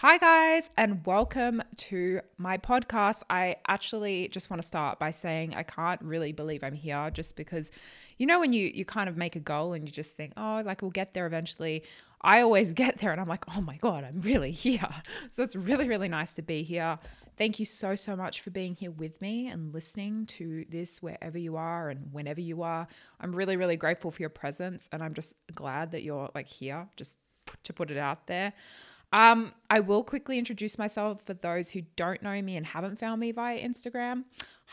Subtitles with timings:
[0.00, 3.24] Hi, guys, and welcome to my podcast.
[3.28, 7.34] I actually just want to start by saying I can't really believe I'm here just
[7.34, 7.72] because,
[8.16, 10.62] you know, when you, you kind of make a goal and you just think, oh,
[10.64, 11.82] like we'll get there eventually.
[12.20, 14.88] I always get there and I'm like, oh my God, I'm really here.
[15.30, 17.00] So it's really, really nice to be here.
[17.36, 21.38] Thank you so, so much for being here with me and listening to this wherever
[21.38, 22.86] you are and whenever you are.
[23.20, 26.86] I'm really, really grateful for your presence and I'm just glad that you're like here,
[26.94, 27.16] just
[27.64, 28.52] to put it out there.
[29.12, 33.20] Um, I will quickly introduce myself for those who don't know me and haven't found
[33.20, 34.24] me via Instagram.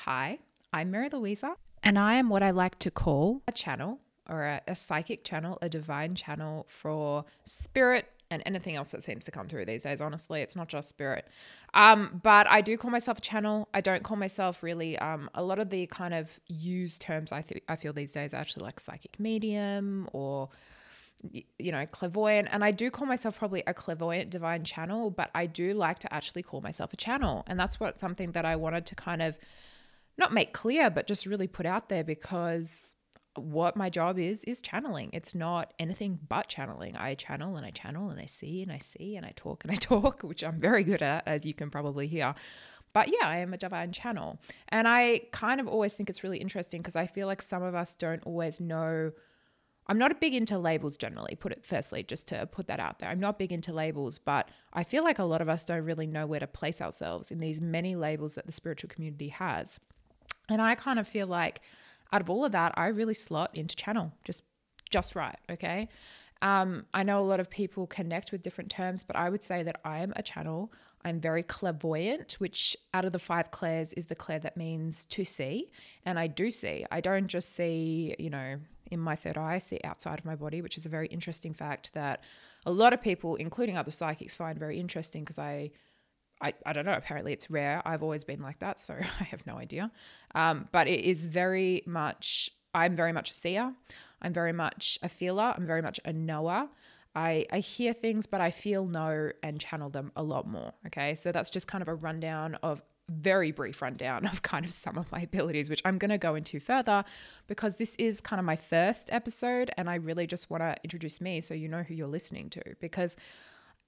[0.04, 0.40] Hi,
[0.74, 4.62] I'm Mary Louisa, and I am what I like to call a channel or a,
[4.68, 9.48] a psychic channel, a divine channel for spirit and anything else that seems to come
[9.48, 10.02] through these days.
[10.02, 11.28] Honestly, it's not just spirit.
[11.74, 13.70] Um, but I do call myself a channel.
[13.74, 14.98] I don't call myself really.
[14.98, 18.34] Um, a lot of the kind of used terms I th- I feel these days
[18.34, 20.50] are actually like psychic medium or
[21.32, 22.48] you know, clairvoyant.
[22.52, 26.14] And I do call myself probably a clairvoyant divine channel, but I do like to
[26.14, 27.44] actually call myself a channel.
[27.48, 29.38] And that's what something that I wanted to kind of
[30.18, 32.96] not make clear, but just really put out there because
[33.36, 35.10] what my job is is channeling.
[35.14, 36.96] It's not anything but channeling.
[36.96, 39.72] I channel and I channel and I see and I see and I talk and
[39.72, 42.34] I talk, which I'm very good at, as you can probably hear.
[42.94, 44.40] But yeah, I am a divine channel.
[44.70, 47.76] And I kind of always think it's really interesting because I feel like some of
[47.76, 49.12] us don't always know
[49.88, 53.00] I'm not a big into labels generally, put it firstly, just to put that out
[53.00, 53.10] there.
[53.10, 56.08] I'm not big into labels, but I feel like a lot of us don't really
[56.08, 59.80] know where to place ourselves in these many labels that the spiritual community has.
[60.50, 61.62] And I kind of feel like
[62.12, 64.44] out of all of that, I really slot into channel just
[64.92, 65.90] just right, okay?
[66.42, 69.64] Um, I know a lot of people connect with different terms, but I would say
[69.64, 70.72] that I am a channel.
[71.04, 75.26] I'm very clairvoyant, which out of the five clairs is the clair that means to
[75.26, 75.72] see.
[76.06, 76.86] And I do see.
[76.92, 78.58] I don't just see, you know,
[78.92, 81.94] in my third eye, see outside of my body, which is a very interesting fact
[81.94, 82.24] that
[82.66, 85.72] a lot of people, including other psychics, find very interesting because I,
[86.42, 87.82] I, I don't know, apparently it's rare.
[87.86, 89.92] I've always been like that, so I have no idea.
[90.34, 93.74] Um, but it is very much, I'm very much a seer.
[94.22, 95.54] I'm very much a feeler.
[95.56, 96.68] I'm very much a knower.
[97.16, 100.74] I, I hear things, but I feel, know, and channel them a lot more.
[100.88, 101.16] Okay.
[101.16, 104.98] So that's just kind of a rundown of very brief rundown of kind of some
[104.98, 107.04] of my abilities, which I'm going to go into further
[107.48, 111.22] because this is kind of my first episode and I really just want to introduce
[111.22, 112.62] me so you know who you're listening to.
[112.80, 113.16] Because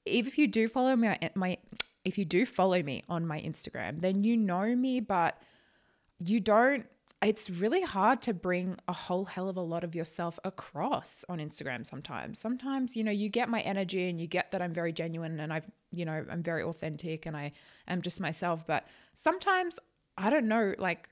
[0.05, 1.57] if you do follow me, my
[2.05, 5.41] if you do follow me on my Instagram, then you know me, but
[6.19, 6.85] you don't
[7.23, 11.39] it's really hard to bring a whole hell of a lot of yourself across on
[11.39, 12.38] Instagram sometimes.
[12.38, 15.51] Sometimes, you know, you get my energy and you get that I'm very genuine and
[15.51, 17.53] I've, you know, I'm very authentic and I
[17.88, 18.67] am just myself.
[18.67, 19.79] But sometimes,
[20.16, 21.09] I don't know, like,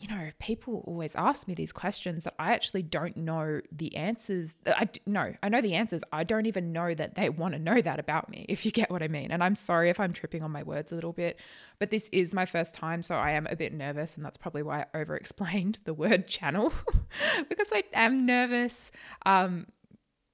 [0.00, 4.54] you know, people always ask me these questions that I actually don't know the answers.
[4.64, 6.04] I no, I know the answers.
[6.12, 8.90] I don't even know that they want to know that about me, if you get
[8.90, 9.32] what I mean.
[9.32, 11.40] And I'm sorry if I'm tripping on my words a little bit,
[11.80, 14.62] but this is my first time, so I am a bit nervous, and that's probably
[14.62, 16.72] why I over explained the word channel
[17.48, 18.92] because I am nervous.
[19.26, 19.66] Um,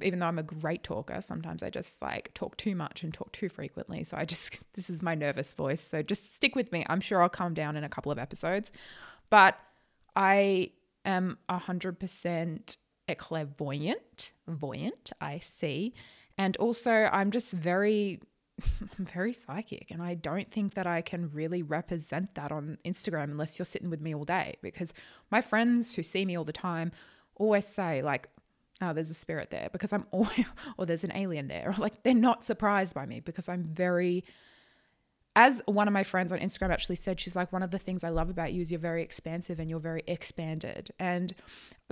[0.02, 3.32] even though I'm a great talker, sometimes I just like talk too much and talk
[3.32, 4.02] too frequently.
[4.02, 5.80] So I just, this is my nervous voice.
[5.80, 6.84] So just stick with me.
[6.88, 8.72] I'm sure I'll calm down in a couple of episodes.
[9.30, 9.58] But
[10.16, 10.70] I
[11.04, 12.76] am 100%
[13.08, 15.94] a clairvoyant, voyant, I see.
[16.38, 18.20] And also, I'm just very,
[18.80, 19.90] I'm very psychic.
[19.90, 23.90] And I don't think that I can really represent that on Instagram unless you're sitting
[23.90, 24.56] with me all day.
[24.62, 24.94] Because
[25.30, 26.92] my friends who see me all the time
[27.36, 28.28] always say, like,
[28.80, 30.46] oh, there's a spirit there because I'm always,
[30.78, 31.70] or there's an alien there.
[31.70, 34.24] Or like, they're not surprised by me because I'm very,
[35.36, 38.04] as one of my friends on Instagram actually said, she's like, one of the things
[38.04, 40.90] I love about you is you're very expansive and you're very expanded.
[40.98, 41.32] And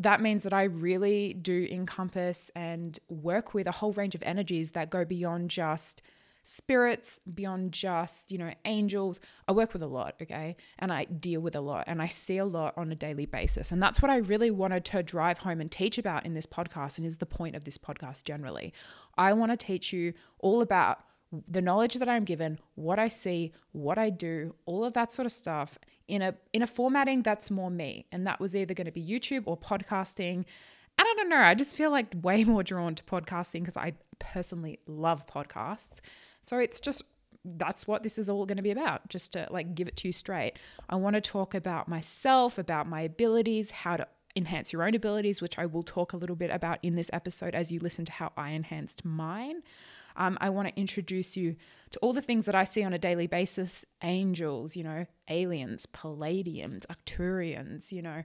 [0.00, 4.72] that means that I really do encompass and work with a whole range of energies
[4.72, 6.02] that go beyond just
[6.44, 9.20] spirits, beyond just, you know, angels.
[9.46, 10.56] I work with a lot, okay?
[10.78, 13.70] And I deal with a lot and I see a lot on a daily basis.
[13.70, 16.98] And that's what I really wanted to drive home and teach about in this podcast
[16.98, 18.72] and is the point of this podcast generally.
[19.16, 21.00] I want to teach you all about
[21.48, 25.26] the knowledge that I'm given, what I see, what I do, all of that sort
[25.26, 28.06] of stuff in a in a formatting that's more me.
[28.12, 30.44] And that was either going to be YouTube or podcasting.
[30.98, 33.94] And I don't know, I just feel like way more drawn to podcasting because I
[34.18, 36.00] personally love podcasts.
[36.42, 37.02] So it's just
[37.44, 40.08] that's what this is all going to be about, just to like give it to
[40.08, 40.60] you straight.
[40.88, 44.06] I want to talk about myself, about my abilities, how to
[44.36, 47.54] enhance your own abilities, which I will talk a little bit about in this episode
[47.54, 49.62] as you listen to how I enhanced mine.
[50.16, 51.56] Um, I want to introduce you
[51.90, 53.84] to all the things that I see on a daily basis.
[54.02, 58.22] Angels, you know, aliens, Pleiadians, Arcturians, you know,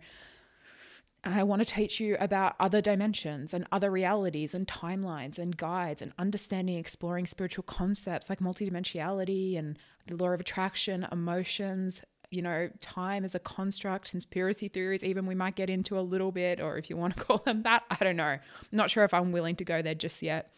[1.23, 6.01] I want to teach you about other dimensions and other realities and timelines and guides
[6.01, 12.69] and understanding, exploring spiritual concepts like multidimensionality and the law of attraction, emotions, you know,
[12.81, 16.77] time as a construct, conspiracy theories, even we might get into a little bit, or
[16.77, 18.23] if you want to call them that, I don't know.
[18.23, 18.41] I'm
[18.71, 20.51] not sure if I'm willing to go there just yet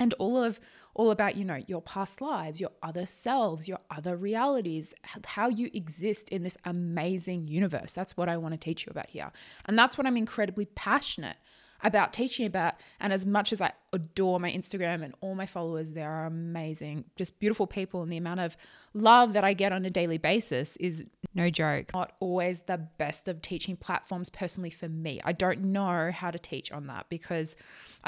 [0.00, 0.60] and all of
[0.94, 5.70] all about you know your past lives your other selves your other realities how you
[5.72, 9.30] exist in this amazing universe that's what i want to teach you about here
[9.66, 11.36] and that's what i'm incredibly passionate
[11.82, 12.74] about teaching about.
[13.00, 17.04] And as much as I adore my Instagram and all my followers, they are amazing,
[17.16, 18.02] just beautiful people.
[18.02, 18.56] And the amount of
[18.94, 21.04] love that I get on a daily basis is
[21.34, 21.90] no joke.
[21.94, 25.20] Not always the best of teaching platforms personally for me.
[25.24, 27.56] I don't know how to teach on that because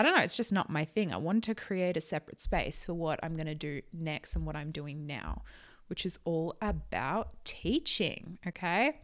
[0.00, 1.12] I don't know, it's just not my thing.
[1.12, 4.46] I want to create a separate space for what I'm going to do next and
[4.46, 5.42] what I'm doing now,
[5.88, 8.38] which is all about teaching.
[8.46, 8.98] Okay.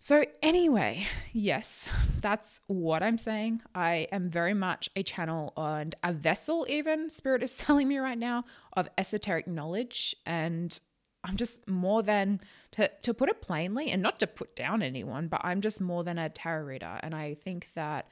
[0.00, 1.88] So, anyway, yes,
[2.20, 3.62] that's what I'm saying.
[3.72, 8.18] I am very much a channel and a vessel, even Spirit is telling me right
[8.18, 8.42] now,
[8.72, 10.16] of esoteric knowledge.
[10.26, 10.76] And
[11.22, 12.40] I'm just more than,
[12.72, 16.02] to, to put it plainly, and not to put down anyone, but I'm just more
[16.02, 16.98] than a tarot reader.
[17.00, 18.08] And I think that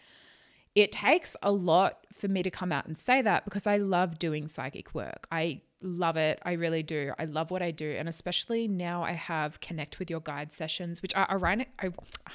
[0.77, 4.19] it takes a lot for me to come out and say that because I love
[4.19, 5.27] doing psychic work.
[5.33, 6.39] I love it.
[6.45, 7.13] I really do.
[7.19, 7.91] I love what I do.
[7.99, 11.71] And especially now I have connect with your guide sessions, which are ironic,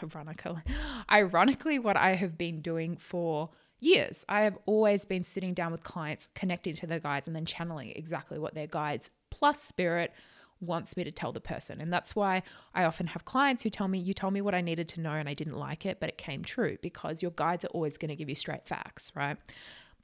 [0.03, 0.61] ironically,
[1.11, 4.25] ironically what I have been doing for years.
[4.27, 7.91] I have always been sitting down with clients, connecting to their guides and then channeling
[7.91, 10.13] exactly what their guides plus spirit
[10.61, 11.81] wants me to tell the person.
[11.81, 12.43] And that's why
[12.73, 15.11] I often have clients who tell me, You told me what I needed to know
[15.11, 18.09] and I didn't like it, but it came true because your guides are always going
[18.09, 19.37] to give you straight facts, right?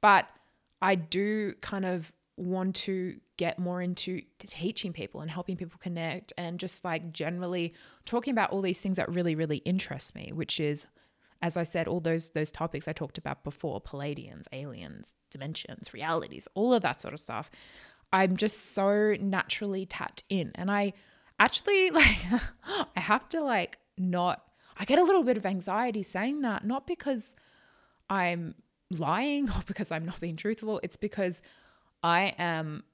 [0.00, 0.28] But
[0.82, 6.32] I do kind of want to get more into teaching people and helping people connect
[6.38, 10.60] and just like generally talking about all these things that really really interest me which
[10.60, 10.86] is
[11.42, 16.46] as i said all those those topics i talked about before Pleiadians aliens dimensions realities
[16.54, 17.50] all of that sort of stuff
[18.12, 20.52] i'm just so naturally tapped in.
[20.54, 20.92] And i
[21.38, 22.18] actually like
[22.96, 24.42] i have to like not
[24.76, 27.36] i get a little bit of anxiety saying that not because
[28.10, 28.54] i'm
[28.90, 30.80] lying or because i'm not being truthful.
[30.82, 31.42] It's because
[32.02, 32.84] I am,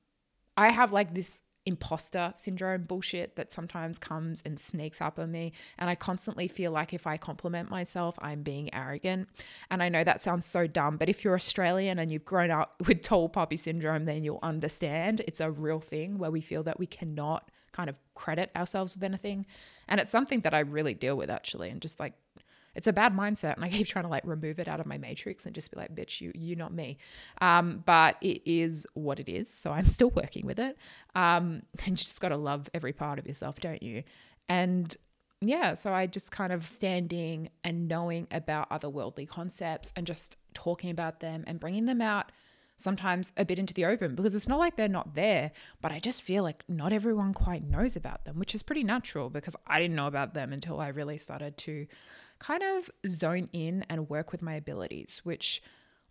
[0.57, 5.53] I have like this imposter syndrome bullshit that sometimes comes and sneaks up on me.
[5.79, 9.29] And I constantly feel like if I compliment myself, I'm being arrogant.
[9.71, 12.75] And I know that sounds so dumb, but if you're Australian and you've grown up
[12.87, 16.79] with tall poppy syndrome, then you'll understand it's a real thing where we feel that
[16.79, 19.47] we cannot kind of credit ourselves with anything.
[19.89, 22.15] And it's something that I really deal with actually, and just like
[22.75, 24.99] it's a bad mindset and i keep trying to like remove it out of my
[24.99, 26.97] matrix and just be like bitch you you not me.
[27.41, 30.77] Um, but it is what it is so i'm still working with it.
[31.15, 34.03] Um, and you just got to love every part of yourself don't you?
[34.49, 34.95] And
[35.41, 40.39] yeah so i just kind of standing and knowing about other worldly concepts and just
[40.55, 42.31] talking about them and bringing them out
[42.77, 46.01] sometimes a bit into the open because it's not like they're not there, but I
[46.01, 49.79] just feel like not everyone quite knows about them, which is pretty natural because I
[49.81, 51.87] didn't know about them until I really started to
[52.45, 55.63] kind of zone in and work with my abilities, which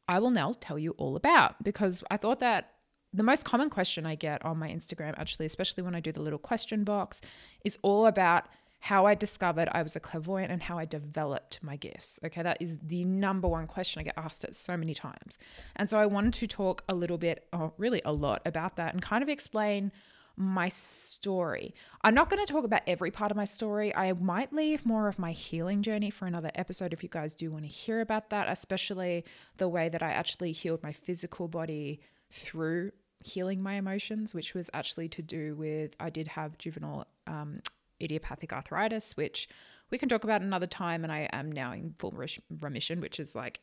[0.07, 2.71] I will now tell you all about because I thought that
[3.13, 6.21] the most common question I get on my Instagram, actually, especially when I do the
[6.21, 7.21] little question box,
[7.63, 8.45] is all about
[8.79, 12.19] how I discovered I was a clairvoyant and how I developed my gifts.
[12.25, 15.37] Okay, that is the number one question I get asked it so many times.
[15.75, 18.93] And so I wanted to talk a little bit, or really a lot, about that
[18.93, 19.91] and kind of explain
[20.35, 21.73] my story.
[22.01, 23.95] I'm not going to talk about every part of my story.
[23.95, 27.51] I might leave more of my healing journey for another episode if you guys do
[27.51, 29.25] want to hear about that, especially
[29.57, 31.99] the way that I actually healed my physical body
[32.31, 32.91] through
[33.23, 37.61] healing my emotions, which was actually to do with I did have juvenile um,
[38.01, 39.47] idiopathic arthritis, which
[39.91, 41.03] we can talk about another time.
[41.03, 42.13] And I am now in full
[42.61, 43.61] remission, which is like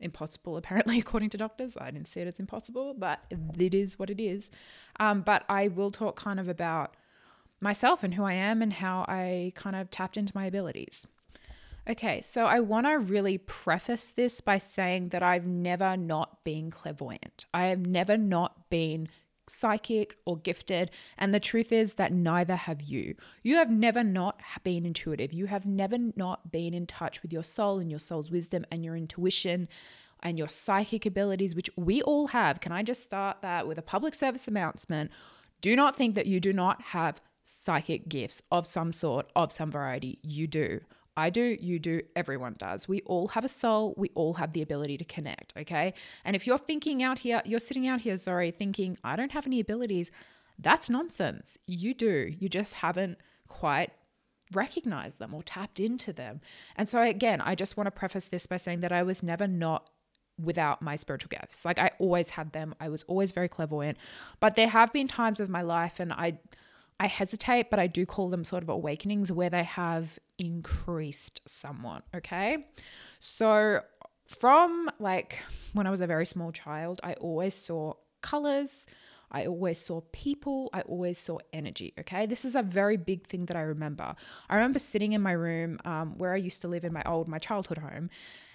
[0.00, 1.76] impossible, apparently, according to doctors.
[1.78, 3.20] I didn't see it as impossible, but
[3.58, 4.50] it is what it is.
[4.98, 6.96] Um, but I will talk kind of about
[7.60, 11.06] myself and who I am and how I kind of tapped into my abilities.
[11.88, 16.70] Okay, so I want to really preface this by saying that I've never not been
[16.70, 17.46] clairvoyant.
[17.52, 19.08] I have never not been
[19.50, 20.90] psychic or gifted.
[21.18, 23.16] And the truth is that neither have you.
[23.42, 25.32] You have never not been intuitive.
[25.32, 28.84] You have never not been in touch with your soul and your soul's wisdom and
[28.84, 29.68] your intuition
[30.22, 32.60] and your psychic abilities, which we all have.
[32.60, 35.10] Can I just start that with a public service announcement?
[35.60, 39.70] Do not think that you do not have psychic gifts of some sort, of some
[39.70, 40.18] variety.
[40.22, 40.80] You do.
[41.20, 42.88] I do, you do, everyone does.
[42.88, 43.94] We all have a soul.
[43.98, 45.92] We all have the ability to connect, okay?
[46.24, 49.46] And if you're thinking out here, you're sitting out here, sorry, thinking, I don't have
[49.46, 50.10] any abilities,
[50.58, 51.58] that's nonsense.
[51.66, 52.34] You do.
[52.38, 53.90] You just haven't quite
[54.52, 56.40] recognized them or tapped into them.
[56.74, 59.46] And so, again, I just want to preface this by saying that I was never
[59.46, 59.90] not
[60.42, 61.66] without my spiritual gifts.
[61.66, 62.74] Like I always had them.
[62.80, 63.98] I was always very clairvoyant.
[64.40, 66.38] But there have been times of my life and I
[67.00, 72.04] I hesitate, but I do call them sort of awakenings where they have increased somewhat,
[72.14, 72.66] okay?
[73.20, 73.80] So
[74.28, 75.38] from like
[75.72, 78.86] when I was a very small child, I always saw colors,
[79.32, 80.70] I always saw people.
[80.72, 81.94] I always saw energy.
[82.00, 82.26] Okay.
[82.26, 84.14] This is a very big thing that I remember.
[84.48, 87.28] I remember sitting in my room um, where I used to live in my old,
[87.28, 88.10] my childhood home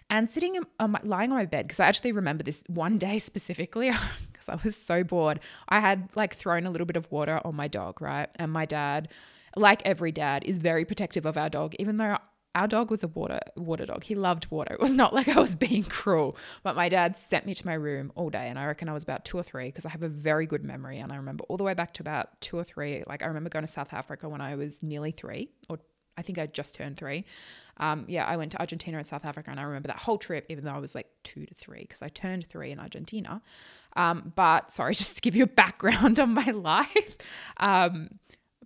[0.09, 3.19] and sitting on my, lying on my bed because I actually remember this one day
[3.31, 3.91] specifically
[4.31, 5.39] because I was so bored.
[5.69, 8.29] I had like thrown a little bit of water on my dog, right?
[8.38, 9.09] And my dad,
[9.55, 12.17] like every dad, is very protective of our dog, even though
[12.55, 14.03] our dog was a water water dog.
[14.03, 14.74] He loved water.
[14.74, 16.38] It was not like I was being cruel.
[16.63, 19.03] But my dad sent me to my room all day, and I reckon I was
[19.03, 21.57] about two or three because I have a very good memory, and I remember all
[21.57, 23.03] the way back to about two or three.
[23.05, 25.79] Like I remember going to South Africa when I was nearly three, or
[26.17, 27.25] I think I just turned three.
[27.77, 30.45] Um, yeah, I went to Argentina and South Africa, and I remember that whole trip,
[30.50, 33.41] even though I was like two to three, because I turned three in Argentina.
[33.95, 37.17] Um, but sorry, just to give you a background on my life.
[37.57, 38.19] Um,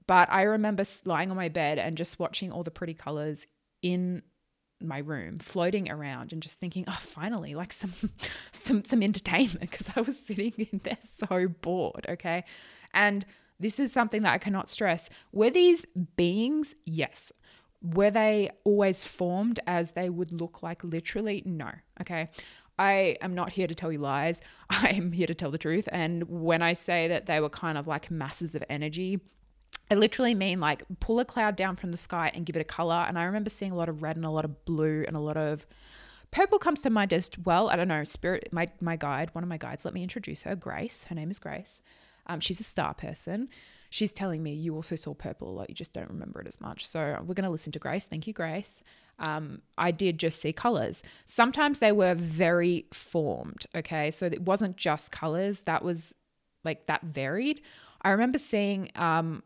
[0.08, 3.46] but I remember lying on my bed and just watching all the pretty colors
[3.82, 4.24] in
[4.82, 7.94] my room floating around and just thinking oh finally like some
[8.52, 12.46] some some entertainment because i was sitting in there so bored okay
[12.94, 13.26] and
[13.60, 15.86] this is something that i cannot stress were these
[16.16, 17.32] beings yes
[17.82, 22.30] were they always formed as they would look like literally no okay
[22.80, 24.42] I am not here to tell you lies.
[24.70, 25.90] I am here to tell the truth.
[25.92, 29.20] And when I say that they were kind of like masses of energy,
[29.92, 32.66] I literally mean like pull a cloud down from the sky and give it a
[32.66, 33.06] color.
[33.08, 35.20] And I remember seeing a lot of red and a lot of blue and a
[35.20, 35.66] lot of
[36.32, 37.70] purple comes to mind as well.
[37.70, 40.56] I don't know, spirit, my, my guide, one of my guides, let me introduce her,
[40.56, 41.06] Grace.
[41.06, 41.82] Her name is Grace.
[42.30, 43.50] Um, she's a star person.
[43.90, 46.62] She's telling me you also saw purple a lot, you just don't remember it as
[46.62, 46.86] much.
[46.86, 48.06] So we're going to listen to Grace.
[48.06, 48.84] Thank you, Grace.
[49.18, 51.04] Um, I did just see colors.
[51.26, 53.66] Sometimes they were very formed.
[53.76, 54.12] Okay.
[54.12, 56.16] So it wasn't just colors, that was
[56.64, 57.62] like that varied.
[58.02, 59.44] I remember seeing um,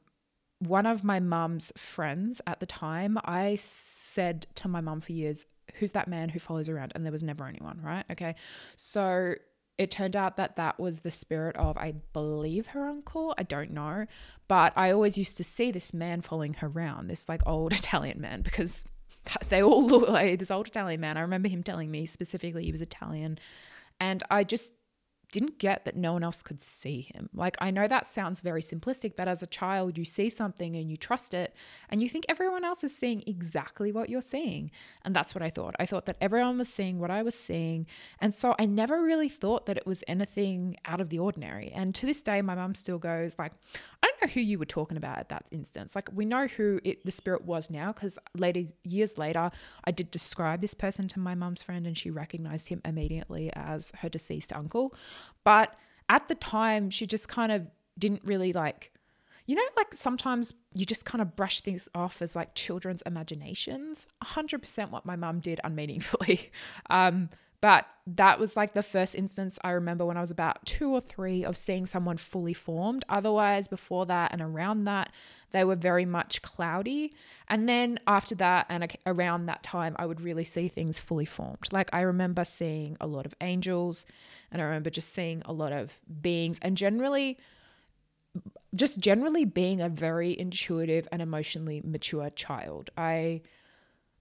[0.59, 5.45] one of my mum's friends at the time, I said to my mum for years,
[5.75, 6.91] Who's that man who follows around?
[6.93, 8.03] And there was never anyone, right?
[8.11, 8.35] Okay.
[8.75, 9.35] So
[9.77, 13.33] it turned out that that was the spirit of, I believe, her uncle.
[13.37, 14.05] I don't know.
[14.47, 18.21] But I always used to see this man following her around, this like old Italian
[18.21, 18.85] man, because
[19.49, 21.17] they all look like this old Italian man.
[21.17, 23.39] I remember him telling me specifically he was Italian.
[23.99, 24.73] And I just
[25.33, 27.27] didn't get that no one else could see him.
[27.33, 30.91] Like, I know that sounds very simplistic, but as a child, you see something and
[30.91, 31.55] you trust it,
[31.89, 34.69] and you think everyone else is seeing exactly what you're seeing.
[35.03, 35.75] And that's what I thought.
[35.79, 37.87] I thought that everyone was seeing what I was seeing.
[38.21, 41.71] And so I never really thought that it was anything out of the ordinary.
[41.73, 43.53] And to this day, my mum still goes, like,
[44.03, 45.95] I don't know who you were talking about at that instance.
[45.95, 49.49] Like, we know who it, the spirit was now, because later, years later,
[49.83, 53.91] I did describe this person to my mum's friend, and she recognized him immediately as
[54.01, 54.93] her deceased uncle.
[55.43, 55.77] But
[56.09, 58.91] at the time, she just kind of didn't really like,
[59.45, 64.07] you know, like sometimes you just kind of brush things off as like children's imaginations.
[64.23, 66.51] 100% what my mum did unmeaningfully.
[66.89, 67.29] Um,
[67.63, 70.99] but that was like the first instance I remember when I was about two or
[70.99, 73.05] three of seeing someone fully formed.
[73.07, 75.13] Otherwise, before that and around that,
[75.51, 77.13] they were very much cloudy.
[77.47, 81.69] And then after that and around that time, I would really see things fully formed.
[81.71, 84.05] Like I remember seeing a lot of angels
[84.51, 87.37] and I remember just seeing a lot of beings and generally
[88.75, 92.89] just generally being a very intuitive and emotionally mature child.
[92.97, 93.43] I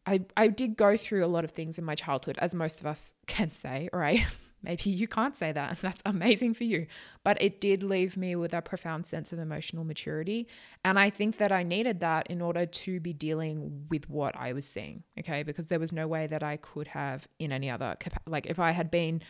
[0.06, 2.86] I I did go through a lot of things in my childhood as most of
[2.86, 4.24] us can say, right?
[4.64, 5.78] Maybe you can't say that.
[5.82, 6.86] That's amazing for you.
[7.24, 10.46] But it did leave me with a profound sense of emotional maturity.
[10.84, 14.52] And I think that I needed that in order to be dealing with what I
[14.52, 15.02] was seeing.
[15.18, 15.42] Okay.
[15.42, 18.70] Because there was no way that I could have in any other, like if I
[18.70, 19.22] had been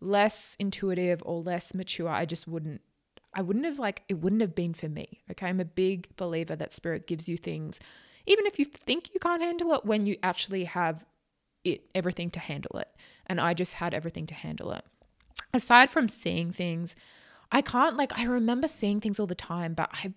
[0.00, 2.80] less intuitive or less mature, I just wouldn't
[3.34, 5.20] I wouldn't have like it wouldn't have been for me.
[5.30, 5.46] Okay?
[5.46, 7.78] I'm a big believer that spirit gives you things
[8.28, 11.04] even if you think you can't handle it when you actually have
[11.64, 12.88] it everything to handle it.
[13.26, 14.84] And I just had everything to handle it.
[15.52, 16.94] Aside from seeing things,
[17.50, 20.12] I can't like I remember seeing things all the time, but I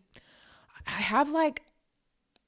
[0.85, 1.63] I have like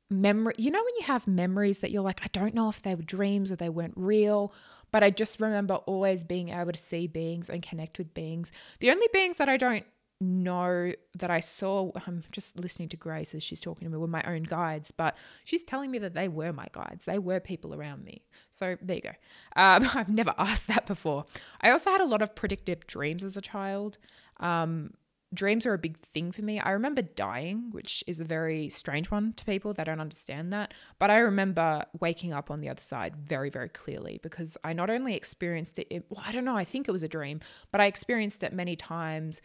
[0.09, 2.93] memory you know when you have memories that you're like I don't know if they
[2.93, 4.53] were dreams or they weren't real
[4.91, 8.51] but I just remember always being able to see beings and connect with beings.
[8.79, 9.85] The only beings that I don't
[10.23, 14.07] know that I saw, I'm just listening to Grace as she's talking to me, were
[14.07, 17.05] my own guides, but she's telling me that they were my guides.
[17.05, 18.23] They were people around me.
[18.49, 19.09] So there you go.
[19.55, 21.25] Um, I've never asked that before.
[21.61, 23.97] I also had a lot of predictive dreams as a child.
[24.39, 24.93] Um,
[25.33, 26.59] dreams are a big thing for me.
[26.59, 30.73] I remember dying, which is a very strange one to people that don't understand that.
[30.99, 34.89] But I remember waking up on the other side very, very clearly because I not
[34.89, 37.39] only experienced it, it well, I don't know, I think it was a dream,
[37.71, 39.41] but I experienced it many times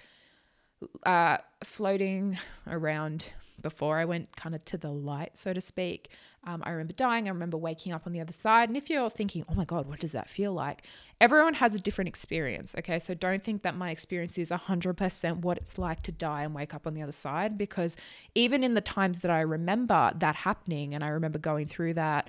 [1.04, 6.10] uh, floating around before I went kind of to the light, so to speak.
[6.44, 7.26] Um, I remember dying.
[7.26, 8.68] I remember waking up on the other side.
[8.68, 10.82] And if you're thinking, oh my God, what does that feel like?
[11.20, 12.74] Everyone has a different experience.
[12.78, 12.98] Okay.
[12.98, 16.72] So don't think that my experience is 100% what it's like to die and wake
[16.72, 17.96] up on the other side, because
[18.34, 22.28] even in the times that I remember that happening and I remember going through that,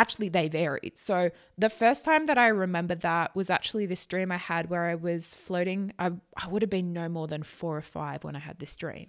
[0.00, 0.98] actually they varied.
[0.98, 4.84] So the first time that I remember that was actually this dream I had where
[4.84, 5.92] I was floating.
[5.98, 8.74] I, I would have been no more than four or five when I had this
[8.76, 9.08] dream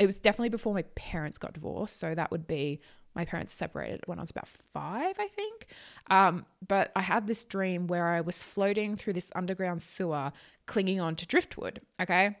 [0.00, 2.00] it was definitely before my parents got divorced.
[2.00, 2.80] So that would be
[3.14, 5.66] my parents separated when I was about five, I think.
[6.08, 10.30] Um, but I had this dream where I was floating through this underground sewer,
[10.64, 11.82] clinging on to driftwood.
[12.00, 12.36] Okay.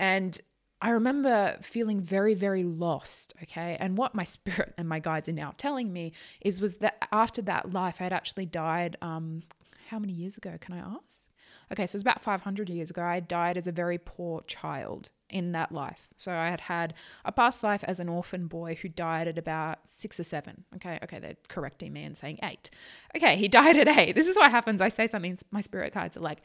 [0.00, 0.40] And
[0.80, 3.34] I remember feeling very, very lost.
[3.42, 3.76] Okay.
[3.80, 7.42] And what my spirit and my guides are now telling me is was that after
[7.42, 8.96] that life, I had actually died.
[9.02, 9.42] Um,
[9.88, 10.56] how many years ago?
[10.60, 11.28] Can I ask?
[11.72, 13.02] Okay, so it was about 500 years ago.
[13.02, 16.08] I died as a very poor child in that life.
[16.16, 19.78] So I had had a past life as an orphan boy who died at about
[19.86, 20.64] six or seven.
[20.76, 22.70] Okay, okay, they're correcting me and saying eight.
[23.16, 24.14] Okay, he died at eight.
[24.14, 24.80] This is what happens.
[24.80, 26.42] I say something, my spirit guides are like,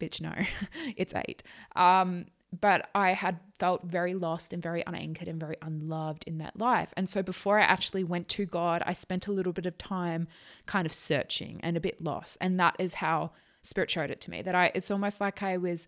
[0.00, 0.32] bitch, no,
[0.96, 1.42] it's eight.
[1.76, 2.26] Um,
[2.58, 6.92] but I had felt very lost and very unanchored and very unloved in that life.
[6.96, 10.28] And so before I actually went to God, I spent a little bit of time
[10.66, 12.36] kind of searching and a bit lost.
[12.40, 13.30] And that is how
[13.62, 15.86] spirit showed it to me that I, it's almost like I was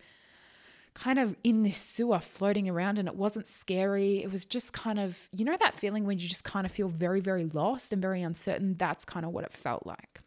[0.95, 4.23] kind of in this sewer floating around and it wasn't scary.
[4.23, 6.89] It was just kind of, you know, that feeling when you just kind of feel
[6.89, 8.77] very, very lost and very uncertain.
[8.79, 10.21] That's kind of what it felt like.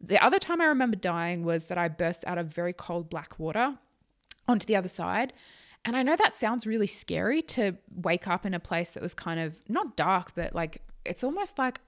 [0.00, 3.38] The other time I remember dying was that I burst out of very cold black
[3.38, 3.78] water
[4.48, 5.32] onto the other side.
[5.84, 9.14] And I know that sounds really scary to wake up in a place that was
[9.14, 11.80] kind of not dark, but like it's almost like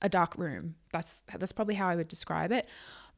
[0.00, 0.76] a dark room.
[0.92, 2.68] That's that's probably how I would describe it.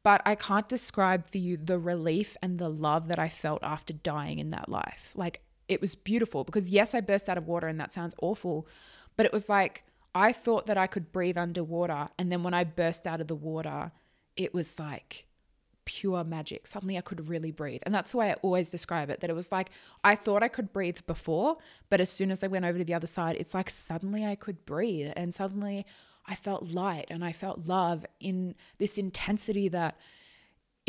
[0.03, 3.93] But I can't describe for you the relief and the love that I felt after
[3.93, 5.11] dying in that life.
[5.15, 8.67] Like it was beautiful because, yes, I burst out of water and that sounds awful,
[9.15, 9.83] but it was like
[10.13, 12.09] I thought that I could breathe underwater.
[12.17, 13.91] And then when I burst out of the water,
[14.35, 15.25] it was like,
[15.85, 16.67] pure magic.
[16.67, 17.81] Suddenly I could really breathe.
[17.85, 19.69] And that's the way I always describe it that it was like
[20.03, 21.57] I thought I could breathe before,
[21.89, 24.35] but as soon as I went over to the other side, it's like suddenly I
[24.35, 25.11] could breathe.
[25.15, 25.85] And suddenly
[26.25, 29.97] I felt light and I felt love in this intensity that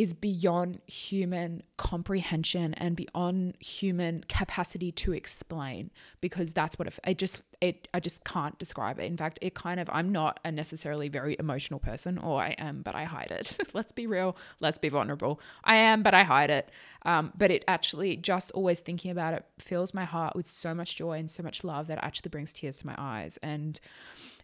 [0.03, 7.19] is beyond human comprehension and beyond human capacity to explain because that's what it, it
[7.19, 9.05] just it I just can't describe it.
[9.05, 12.83] In fact, it kind of I'm not a necessarily very emotional person, or I am,
[12.83, 13.57] but I hide it.
[13.75, 14.37] let's be real.
[14.59, 15.41] Let's be vulnerable.
[15.63, 16.71] I am, but I hide it.
[17.03, 20.97] Um, but it actually just always thinking about it fills my heart with so much
[20.97, 23.79] joy and so much love that actually brings tears to my eyes and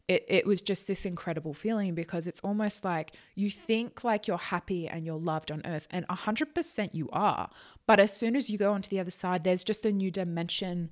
[0.08, 4.38] it, it was just this incredible feeling because it's almost like you think like you're
[4.38, 7.50] happy and you're loved on earth and 100% you are.
[7.86, 10.90] But as soon as you go onto the other side there's just a new dimension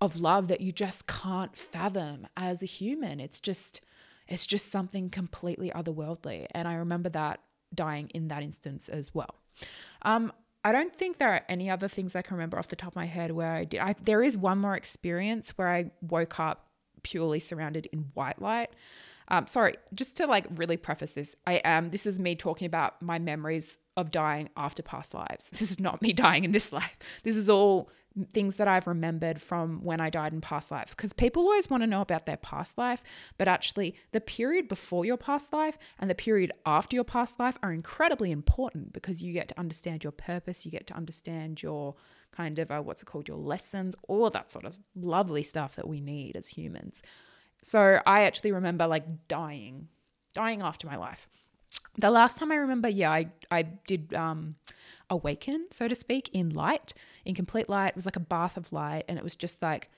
[0.00, 3.20] of love that you just can't fathom as a human.
[3.20, 3.80] It's just
[4.26, 6.46] it's just something completely otherworldly.
[6.52, 7.40] And i remember that
[7.74, 9.36] dying in that instance as well.
[10.02, 10.32] Um,
[10.64, 12.96] I don't think there are any other things I can remember off the top of
[12.96, 13.80] my head where I did.
[13.80, 16.68] I, there is one more experience where I woke up
[17.02, 18.70] purely surrounded in white light.
[19.28, 21.90] Um, sorry, just to like really preface this, I am.
[21.90, 25.50] This is me talking about my memories of dying after past lives.
[25.50, 26.96] This is not me dying in this life.
[27.24, 27.90] This is all
[28.32, 30.90] things that I've remembered from when I died in past life.
[30.90, 33.02] Because people always want to know about their past life,
[33.38, 37.58] but actually, the period before your past life and the period after your past life
[37.62, 41.94] are incredibly important because you get to understand your purpose, you get to understand your
[42.32, 45.76] kind of uh, what's it called, your lessons, all of that sort of lovely stuff
[45.76, 47.02] that we need as humans.
[47.62, 49.88] So I actually remember like dying,
[50.32, 51.28] dying after my life.
[51.96, 54.56] The last time I remember, yeah, I, I did um,
[55.08, 56.92] awaken, so to speak, in light,
[57.24, 57.88] in complete light.
[57.88, 59.04] It was like a bath of light.
[59.08, 59.90] And it was just like,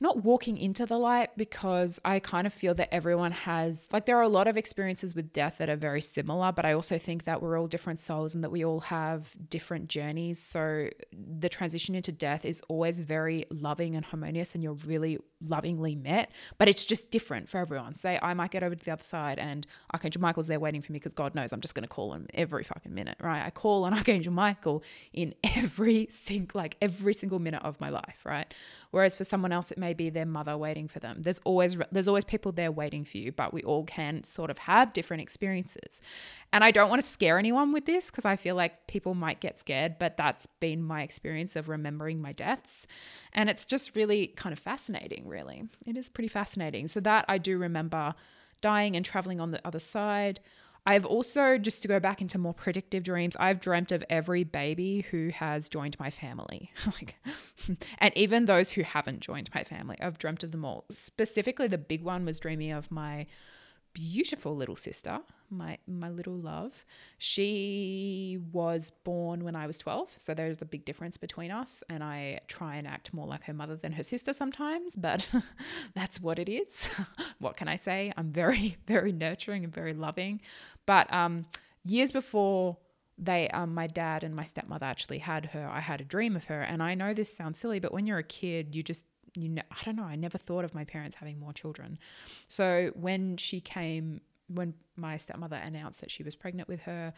[0.00, 4.18] not walking into the light because I kind of feel that everyone has, like, there
[4.18, 7.24] are a lot of experiences with death that are very similar, but I also think
[7.24, 10.40] that we're all different souls and that we all have different journeys.
[10.40, 15.18] So the transition into death is always very loving and harmonious, and you're really
[15.50, 17.96] lovingly met, but it's just different for everyone.
[17.96, 20.92] Say, I might get over to the other side and Archangel Michael's there waiting for
[20.92, 23.44] me because God knows I'm just going to call him every fucking minute, right?
[23.44, 28.18] I call on Archangel Michael in every single, like, every single minute of my life,
[28.24, 28.52] right?
[28.90, 31.22] Whereas for someone else, it may be their mother waiting for them.
[31.22, 34.58] There's always there's always people there waiting for you, but we all can sort of
[34.58, 36.00] have different experiences.
[36.52, 39.40] And I don't want to scare anyone with this because I feel like people might
[39.40, 42.86] get scared, but that's been my experience of remembering my deaths.
[43.32, 45.64] And it's just really kind of fascinating, really.
[45.84, 46.88] It is pretty fascinating.
[46.88, 48.14] So that I do remember
[48.62, 50.40] dying and traveling on the other side.
[50.86, 55.06] I've also, just to go back into more predictive dreams, I've dreamt of every baby
[55.10, 56.70] who has joined my family.
[56.86, 57.16] like,
[57.98, 60.84] and even those who haven't joined my family, I've dreamt of them all.
[60.90, 63.26] Specifically, the big one was dreaming of my
[63.94, 66.84] beautiful little sister, my my little love.
[67.16, 72.04] She was born when I was 12, so there's a big difference between us and
[72.04, 75.32] I try and act more like her mother than her sister sometimes, but
[75.94, 76.90] that's what it is.
[77.38, 78.12] what can I say?
[78.16, 80.42] I'm very very nurturing and very loving.
[80.84, 81.46] But um
[81.84, 82.76] years before
[83.16, 86.46] they um, my dad and my stepmother actually had her i had a dream of
[86.46, 89.48] her and i know this sounds silly but when you're a kid you just you
[89.48, 91.98] know, I don't know, I never thought of my parents having more children.
[92.48, 97.12] So when she came, when my stepmother announced that she was pregnant with her,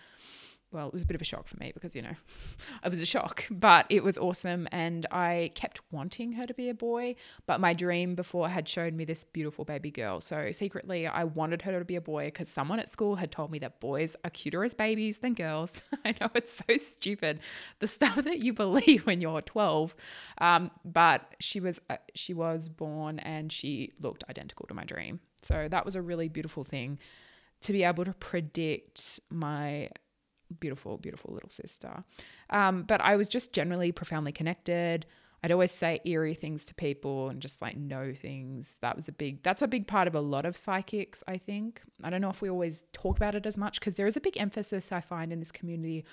[0.76, 2.14] well, it was a bit of a shock for me because, you know,
[2.84, 4.68] it was a shock, but it was awesome.
[4.70, 8.92] And I kept wanting her to be a boy, but my dream before had showed
[8.92, 10.20] me this beautiful baby girl.
[10.20, 13.50] So secretly, I wanted her to be a boy because someone at school had told
[13.50, 15.72] me that boys are cuter as babies than girls.
[16.04, 17.40] I know it's so stupid,
[17.78, 19.96] the stuff that you believe when you're 12.
[20.38, 25.20] Um, but she was, uh, she was born and she looked identical to my dream.
[25.40, 26.98] So that was a really beautiful thing
[27.62, 29.88] to be able to predict my
[30.60, 32.04] beautiful, beautiful little sister.
[32.50, 35.06] Um, but I was just generally profoundly connected.
[35.42, 38.78] I'd always say eerie things to people and just like know things.
[38.80, 41.82] That was a big, that's a big part of a lot of psychics, I think.
[42.02, 44.20] I don't know if we always talk about it as much because there is a
[44.20, 46.04] big emphasis I find in this community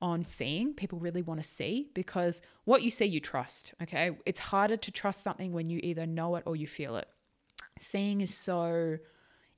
[0.00, 0.74] on seeing.
[0.74, 3.74] People really want to see because what you see, you trust.
[3.82, 4.10] Okay.
[4.26, 7.08] It's harder to trust something when you either know it or you feel it.
[7.78, 8.98] Seeing is so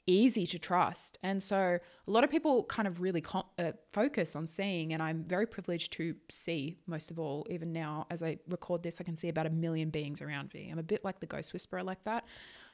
[0.06, 1.18] easy to trust.
[1.22, 3.24] And so a lot of people kind of really
[3.58, 7.46] uh, focus on seeing, and I'm very privileged to see most of all.
[7.50, 10.68] Even now, as I record this, I can see about a million beings around me.
[10.70, 12.24] I'm a bit like the ghost whisperer, like that.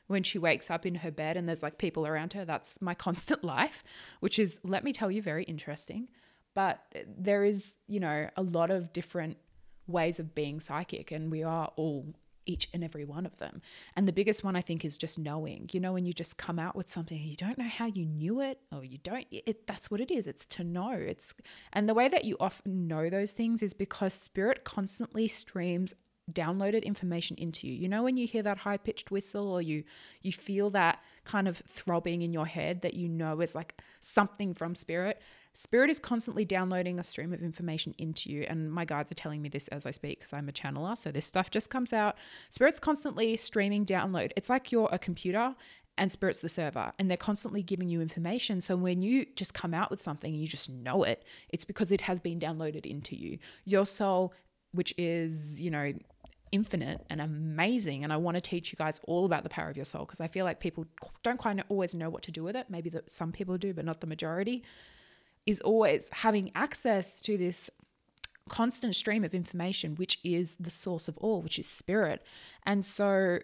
[0.09, 2.95] When she wakes up in her bed and there's like people around her, that's my
[3.07, 3.83] constant life,
[4.21, 6.09] which is, let me tell you, very interesting.
[6.55, 9.39] But there is, you know, a lot of different
[9.87, 12.15] ways of being psychic, and we are all
[12.47, 13.63] each and every one of them.
[13.97, 15.69] And the biggest one I think is just knowing.
[15.73, 18.41] You know, when you just come out with something, you don't know how you knew
[18.41, 19.27] it, or you don't.
[19.31, 20.27] It, that's what it is.
[20.27, 20.93] It's to know.
[20.93, 21.35] It's
[21.73, 25.95] and the way that you often know those things is because spirit constantly streams
[26.31, 27.75] downloaded information into you.
[27.75, 29.85] You know when you hear that high pitched whistle or you
[30.21, 34.55] you feel that kind of throbbing in your head that you know is like something
[34.55, 35.21] from spirit.
[35.55, 38.45] Spirit is constantly downloading a stream of information into you.
[38.49, 40.97] And my guides are telling me this as I speak because I'm a channeler.
[40.97, 42.17] So this stuff just comes out.
[42.51, 44.33] Spirit's constantly streaming download.
[44.37, 45.55] It's like you're a computer
[45.99, 48.63] and Spirit's the server, and they're constantly giving you information.
[48.63, 51.93] So when you just come out with something and you just know it, it's because
[51.93, 53.39] it has been downloaded into you.
[53.67, 54.33] Your soul,
[54.73, 55.93] which is, you know,
[56.51, 58.05] infinite and amazing.
[58.05, 60.21] And I want to teach you guys all about the power of your soul because
[60.21, 60.87] I feel like people
[61.23, 62.67] don't quite always know what to do with it.
[62.71, 64.65] Maybe that some people do, but not the majority
[65.47, 67.71] is always having access to this
[68.49, 72.23] constant stream of information, which is the source of all, which is spirit.
[72.65, 73.41] And so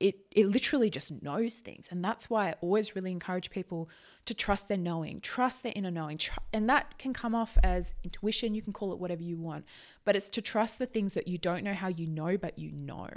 [0.00, 1.86] it it literally just knows things.
[1.90, 3.90] And that's why i always really encourage people
[4.24, 6.16] to trust their knowing trust their inner knowing.
[6.16, 9.66] Tr- and that can come off as intuition you can call it whatever you want
[10.04, 12.72] but it's to trust the things that you don't know how you know but you
[12.72, 13.10] know.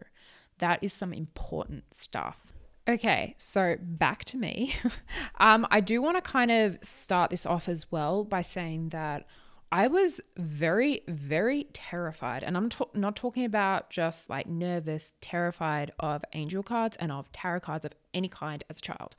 [0.57, 2.58] That is some important stuff
[2.89, 4.73] Okay, so back to me.
[5.39, 9.27] um, I do want to kind of start this off as well by saying that
[9.71, 12.41] I was very, very terrified.
[12.41, 17.59] And I'm not talking about just like nervous, terrified of angel cards and of tarot
[17.59, 19.15] cards of any kind as a child.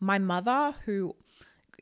[0.00, 1.14] My mother, who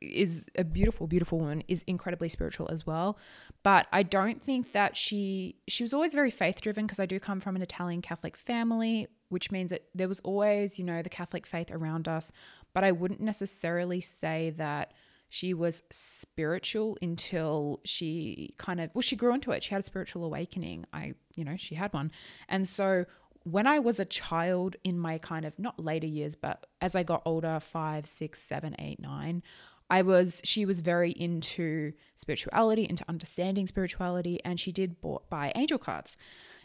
[0.01, 3.19] is a beautiful beautiful woman is incredibly spiritual as well
[3.63, 7.19] but i don't think that she she was always very faith driven because i do
[7.19, 11.09] come from an italian catholic family which means that there was always, you know, the
[11.09, 12.33] Catholic faith around us.
[12.73, 14.93] But I wouldn't necessarily say that
[15.29, 19.63] she was spiritual until she kind of, well, she grew into it.
[19.63, 20.87] She had a spiritual awakening.
[20.93, 22.11] I, you know, she had one.
[22.49, 23.05] And so
[23.45, 27.03] when I was a child in my kind of not later years, but as I
[27.03, 29.43] got older, five, six, seven, eight, nine,
[29.91, 35.53] I was, she was very into spirituality, into understanding spirituality, and she did bought, buy
[35.55, 36.17] angel cards.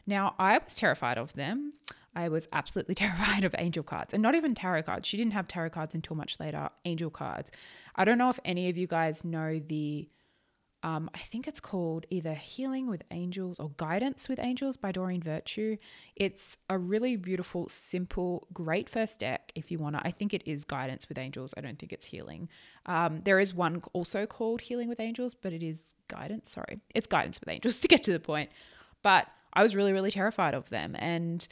[0.06, 1.74] Now, I was terrified of them.
[2.16, 5.08] I was absolutely terrified of angel cards and not even tarot cards.
[5.08, 7.52] She didn't have tarot cards until much later, angel cards.
[7.96, 10.10] I don't know if any of you guys know the
[10.84, 15.22] Um, I think it's called either Healing with Angels or Guidance with Angels by Doreen
[15.22, 15.78] Virtue.
[16.18, 20.06] It's a really beautiful, simple, great first deck if you want to.
[20.06, 21.54] I think it is Guidance with Angels.
[21.56, 22.50] I don't think it's Healing.
[22.86, 26.50] Um, there is one also called Healing with Angels, but it is Guidance.
[26.50, 28.50] Sorry, it's Guidance with Angels to get to the point.
[29.04, 30.96] But I was really, really terrified of them.
[31.00, 31.48] And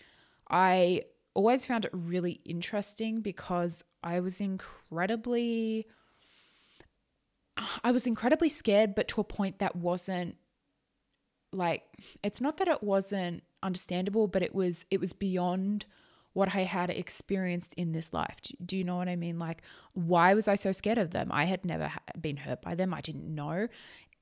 [0.49, 5.87] I always found it really interesting because I was incredibly
[7.83, 10.37] I was incredibly scared, but to a point that wasn't
[11.53, 11.83] like
[12.23, 15.85] it's not that it wasn't understandable, but it was it was beyond
[16.33, 18.37] what I had experienced in this life.
[18.65, 19.37] Do, you know what I mean?
[19.37, 21.29] Like, why was I so scared of them?
[21.29, 22.93] I had never been hurt by them.
[22.93, 23.67] I didn't know.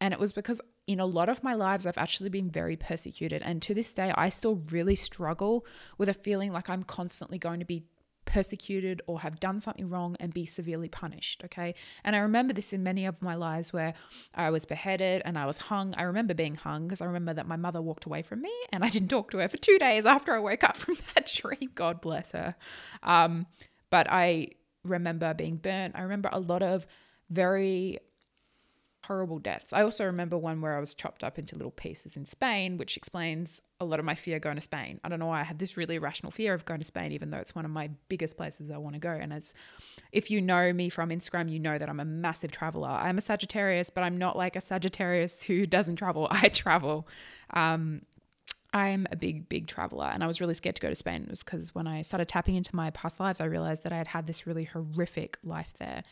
[0.02, 3.44] And it was because in a lot of my lives, I've actually been very persecuted.
[3.44, 5.68] And to this day, I still really struggle
[6.00, 7.84] with a feeling like I'm constantly going to be
[8.30, 11.42] persecuted or have done something wrong and be severely punished.
[11.46, 11.76] Okay.
[12.04, 13.96] And I remember this in many of my lives where
[14.34, 15.94] I was beheaded and I was hung.
[15.96, 18.84] I remember being hung because I remember that my mother walked away from me and
[18.86, 21.72] I didn't talk to her for two days after I woke up from that dream.
[21.76, 22.56] God bless her.
[23.04, 23.48] Um,
[23.90, 24.50] but I
[24.86, 25.96] remember being burnt.
[25.98, 26.86] I remember a lot of
[27.30, 28.00] very
[29.10, 29.74] horrible deaths.
[29.74, 32.96] I also remember one where I was chopped up into little pieces in Spain, which
[32.96, 35.00] explains a lot of my fear going to Spain.
[35.04, 37.32] I don't know why I had this really irrational fear of going to Spain, even
[37.32, 39.10] though it's one of my biggest places I want to go.
[39.10, 39.56] And as
[40.12, 42.88] if you know me from Instagram, you know that I'm a massive traveler.
[42.88, 46.28] I'm a Sagittarius, but I'm not like a Sagittarius who doesn't travel.
[46.30, 47.08] I travel.
[47.56, 48.04] Um,
[48.74, 51.24] I'm a big, big traveler, and I was really scared to go to Spain.
[51.24, 53.98] It was because when I started tapping into my past lives, I realized that I
[53.98, 56.04] had had this really horrific life there.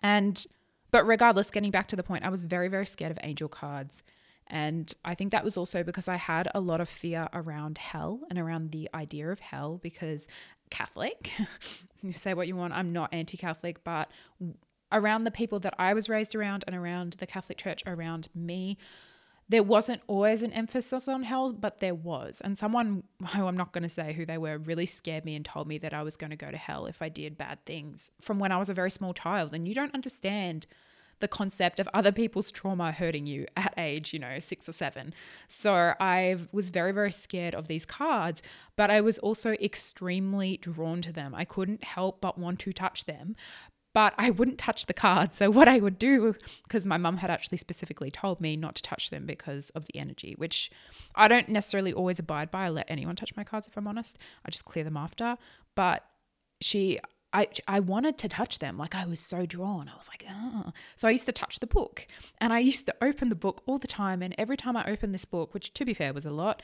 [0.00, 0.46] And
[0.90, 4.02] but regardless, getting back to the point, I was very, very scared of angel cards.
[4.48, 8.20] And I think that was also because I had a lot of fear around hell
[8.30, 10.28] and around the idea of hell because
[10.70, 11.32] Catholic,
[12.02, 14.10] you say what you want, I'm not anti Catholic, but
[14.92, 18.78] around the people that I was raised around and around the Catholic Church around me,
[19.48, 22.40] there wasn't always an emphasis on hell, but there was.
[22.42, 23.04] And someone
[23.34, 25.78] who I'm not going to say who they were really scared me and told me
[25.78, 28.50] that I was going to go to hell if I did bad things from when
[28.50, 29.54] I was a very small child.
[29.54, 30.66] And you don't understand
[31.20, 35.14] the concept of other people's trauma hurting you at age, you know, six or seven.
[35.48, 38.42] So I was very, very scared of these cards,
[38.76, 41.34] but I was also extremely drawn to them.
[41.34, 43.34] I couldn't help but want to touch them
[43.96, 45.38] but I wouldn't touch the cards.
[45.38, 48.82] So what I would do, because my mum had actually specifically told me not to
[48.82, 50.70] touch them because of the energy, which
[51.14, 52.66] I don't necessarily always abide by.
[52.66, 54.18] I let anyone touch my cards if I'm honest.
[54.44, 55.38] I just clear them after.
[55.74, 56.04] But
[56.60, 57.00] she
[57.32, 58.76] I, I wanted to touch them.
[58.76, 59.88] Like I was so drawn.
[59.88, 60.72] I was like, oh.
[60.94, 62.06] So I used to touch the book
[62.38, 64.20] and I used to open the book all the time.
[64.20, 66.62] And every time I opened this book, which to be fair was a lot,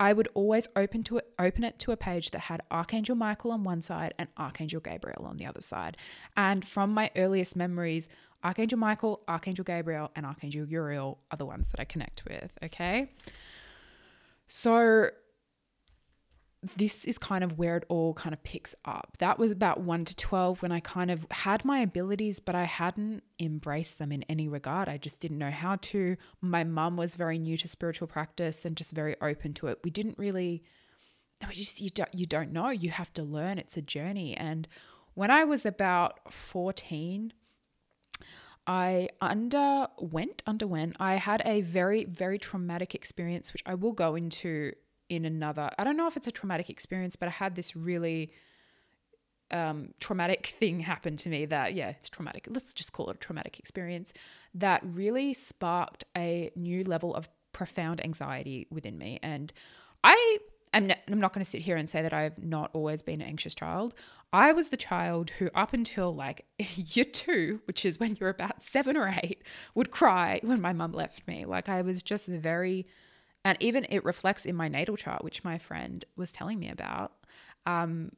[0.00, 3.52] I would always open to it, open it to a page that had Archangel Michael
[3.52, 5.96] on one side and Archangel Gabriel on the other side.
[6.36, 8.08] And from my earliest memories,
[8.42, 12.50] Archangel Michael, Archangel Gabriel, and Archangel Uriel are the ones that I connect with.
[12.64, 13.12] Okay.
[14.48, 15.10] So
[16.76, 19.16] this is kind of where it all kind of picks up.
[19.18, 22.64] That was about 1 to 12 when I kind of had my abilities, but I
[22.64, 24.88] hadn't embraced them in any regard.
[24.88, 26.16] I just didn't know how to.
[26.40, 29.80] My mum was very new to spiritual practice and just very open to it.
[29.82, 30.62] We didn't really,
[31.48, 32.70] we just, you don't, you don't know.
[32.70, 33.58] You have to learn.
[33.58, 34.36] It's a journey.
[34.36, 34.68] And
[35.14, 37.32] when I was about 14,
[38.68, 44.74] I underwent, underwent, I had a very, very traumatic experience, which I will go into
[45.12, 45.70] in another.
[45.78, 48.32] I don't know if it's a traumatic experience, but I had this really
[49.50, 52.48] um, traumatic thing happen to me that, yeah, it's traumatic.
[52.48, 54.12] Let's just call it a traumatic experience
[54.54, 59.20] that really sparked a new level of profound anxiety within me.
[59.22, 59.52] And
[60.02, 60.38] I
[60.74, 63.54] I'm not going to sit here and say that I've not always been an anxious
[63.54, 63.92] child.
[64.32, 68.62] I was the child who, up until like year two, which is when you're about
[68.64, 69.42] seven or eight,
[69.74, 71.44] would cry when my mum left me.
[71.44, 72.86] Like I was just very
[73.44, 77.12] and even it reflects in my natal chart, which my friend was telling me about.
[77.66, 78.12] Um,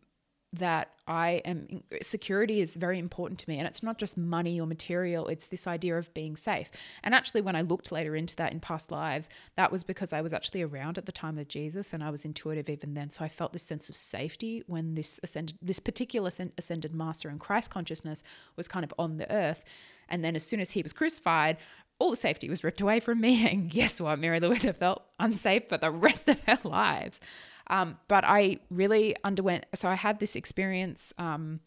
[0.58, 3.58] that I am security is very important to me.
[3.58, 6.70] And it's not just money or material, it's this idea of being safe.
[7.02, 10.20] And actually, when I looked later into that in past lives, that was because I
[10.20, 13.10] was actually around at the time of Jesus and I was intuitive even then.
[13.10, 17.38] So I felt this sense of safety when this ascended, this particular ascended master in
[17.38, 18.22] Christ consciousness
[18.56, 19.64] was kind of on the earth.
[20.08, 21.56] And then as soon as he was crucified,
[21.98, 23.46] all the safety was ripped away from me.
[23.50, 24.18] And guess what?
[24.18, 27.20] Mary Louisa felt unsafe for the rest of her lives.
[27.68, 31.60] Um, but I really underwent, so I had this experience um,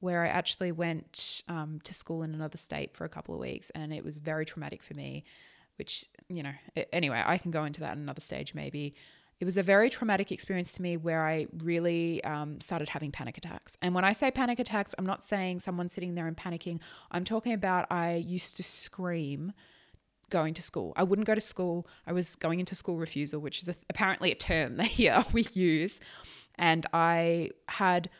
[0.00, 3.70] where I actually went um, to school in another state for a couple of weeks,
[3.70, 5.24] and it was very traumatic for me.
[5.76, 6.52] Which, you know,
[6.92, 8.94] anyway, I can go into that in another stage maybe
[9.42, 13.36] it was a very traumatic experience to me where I really um, started having panic
[13.36, 13.76] attacks.
[13.82, 16.78] And when I say panic attacks, I'm not saying someone sitting there and panicking.
[17.10, 19.52] I'm talking about I used to scream
[20.30, 20.92] going to school.
[20.94, 21.88] I wouldn't go to school.
[22.06, 25.48] I was going into school refusal, which is a, apparently a term that here we
[25.54, 25.98] use.
[26.54, 28.10] And I had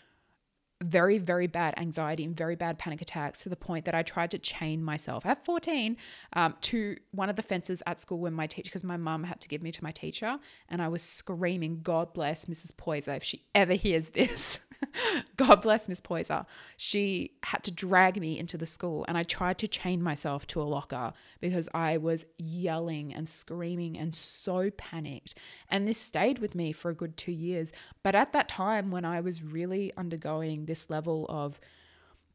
[0.82, 4.30] very, very bad anxiety and very bad panic attacks to the point that I tried
[4.32, 5.96] to chain myself at 14
[6.34, 9.40] um, to one of the fences at school when my teacher, because my mum had
[9.40, 12.72] to give me to my teacher, and I was screaming, God bless Mrs.
[12.72, 14.60] Poyser if she ever hears this.
[15.36, 16.46] God bless Miss Poyser.
[16.76, 20.62] She had to drag me into the school, and I tried to chain myself to
[20.62, 25.36] a locker because I was yelling and screaming and so panicked.
[25.68, 27.72] And this stayed with me for a good two years.
[28.02, 31.60] But at that time, when I was really undergoing this level of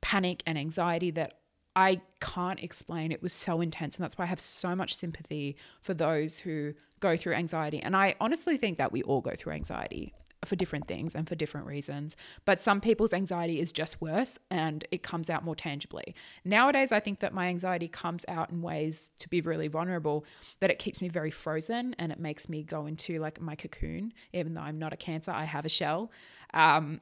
[0.02, 1.40] panic and anxiety that
[1.76, 3.12] I can't explain.
[3.12, 3.98] It was so intense.
[3.98, 7.80] And that's why I have so much sympathy for those who go through anxiety.
[7.80, 10.16] And I honestly think that we all go through anxiety
[10.48, 12.16] for different things and for different reasons.
[12.46, 16.16] But some people's anxiety is just worse and it comes out more tangibly.
[16.46, 20.26] Nowadays, I think that my anxiety comes out in ways to be really vulnerable
[20.60, 24.14] that it keeps me very frozen and it makes me go into like my cocoon.
[24.34, 26.12] Even though I'm not a cancer, I have a shell.
[26.54, 27.02] Um,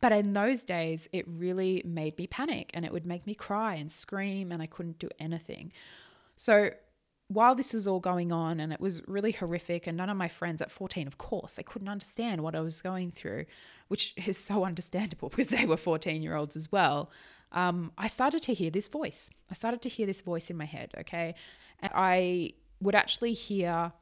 [0.00, 3.74] but in those days, it really made me panic and it would make me cry
[3.74, 5.72] and scream, and I couldn't do anything.
[6.36, 6.70] So
[7.28, 10.28] while this was all going on and it was really horrific, and none of my
[10.28, 13.46] friends at 14, of course, they couldn't understand what I was going through,
[13.88, 17.10] which is so understandable because they were 14 year olds as well.
[17.52, 19.30] Um, I started to hear this voice.
[19.50, 21.34] I started to hear this voice in my head, okay?
[21.80, 23.92] And I would actually hear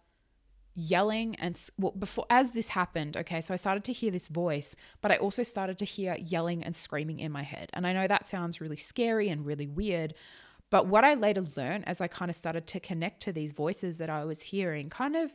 [0.76, 4.74] yelling and well, before as this happened okay so i started to hear this voice
[5.02, 8.08] but i also started to hear yelling and screaming in my head and i know
[8.08, 10.14] that sounds really scary and really weird
[10.74, 13.98] but what I later learned as I kind of started to connect to these voices
[13.98, 15.30] that I was hearing, kind of,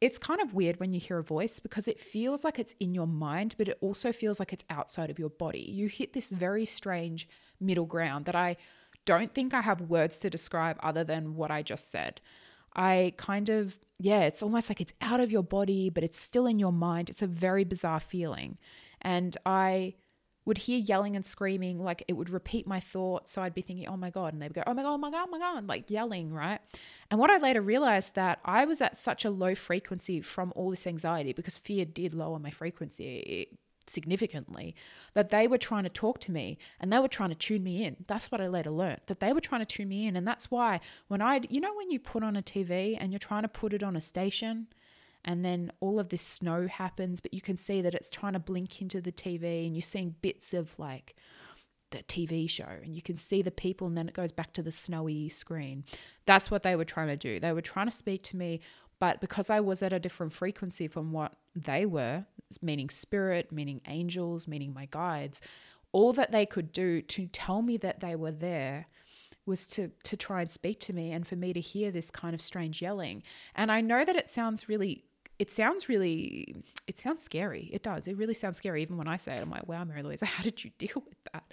[0.00, 2.94] it's kind of weird when you hear a voice because it feels like it's in
[2.94, 5.58] your mind, but it also feels like it's outside of your body.
[5.58, 8.58] You hit this very strange middle ground that I
[9.06, 12.20] don't think I have words to describe other than what I just said.
[12.76, 16.46] I kind of, yeah, it's almost like it's out of your body, but it's still
[16.46, 17.10] in your mind.
[17.10, 18.56] It's a very bizarre feeling.
[19.02, 19.94] And I,
[20.46, 23.32] would hear yelling and screaming, like it would repeat my thoughts.
[23.32, 24.32] So I'd be thinking, oh my God.
[24.32, 26.32] And they would go, oh my God, oh my God, oh my God, like yelling,
[26.32, 26.60] right?
[27.10, 30.70] And what I later realized that I was at such a low frequency from all
[30.70, 33.56] this anxiety because fear did lower my frequency eh,
[33.88, 34.74] significantly
[35.14, 37.84] that they were trying to talk to me and they were trying to tune me
[37.84, 37.96] in.
[38.06, 40.14] That's what I later learned that they were trying to tune me in.
[40.14, 43.18] And that's why when I, you know, when you put on a TV and you're
[43.18, 44.68] trying to put it on a station,
[45.26, 48.38] and then all of this snow happens, but you can see that it's trying to
[48.38, 51.16] blink into the TV and you're seeing bits of like
[51.90, 54.62] the TV show and you can see the people and then it goes back to
[54.62, 55.84] the snowy screen.
[56.26, 57.40] That's what they were trying to do.
[57.40, 58.60] They were trying to speak to me,
[59.00, 62.24] but because I was at a different frequency from what they were,
[62.62, 65.40] meaning spirit, meaning angels, meaning my guides,
[65.90, 68.86] all that they could do to tell me that they were there
[69.44, 72.34] was to to try and speak to me and for me to hear this kind
[72.34, 73.22] of strange yelling.
[73.54, 75.04] And I know that it sounds really
[75.38, 77.68] it sounds really it sounds scary.
[77.72, 78.06] It does.
[78.06, 78.82] It really sounds scary.
[78.82, 81.18] Even when i say it i'm like wow mary louisa how did you deal with
[81.32, 81.52] that?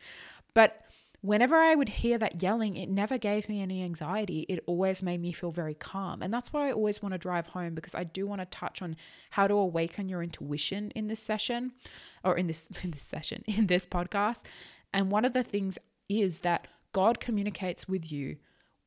[0.54, 0.82] But
[1.22, 4.46] whenever i would hear that yelling it never gave me any anxiety.
[4.50, 6.22] It always made me feel very calm.
[6.22, 8.82] And that's what i always want to drive home because i do want to touch
[8.82, 8.96] on
[9.32, 11.74] how to awaken your intuition in this session
[12.24, 14.44] or in this in this session in this podcast.
[14.94, 18.38] And one of the things is that god communicates with you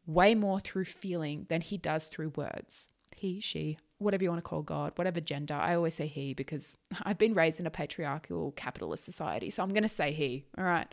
[0.06, 2.90] way more through feeling than he does through words.
[3.14, 5.54] He she whatever you want to call God, whatever gender.
[5.54, 9.50] I always say he because I've been raised in a patriarchal capitalist society.
[9.50, 10.44] So I'm going to say he.
[10.58, 10.92] All right.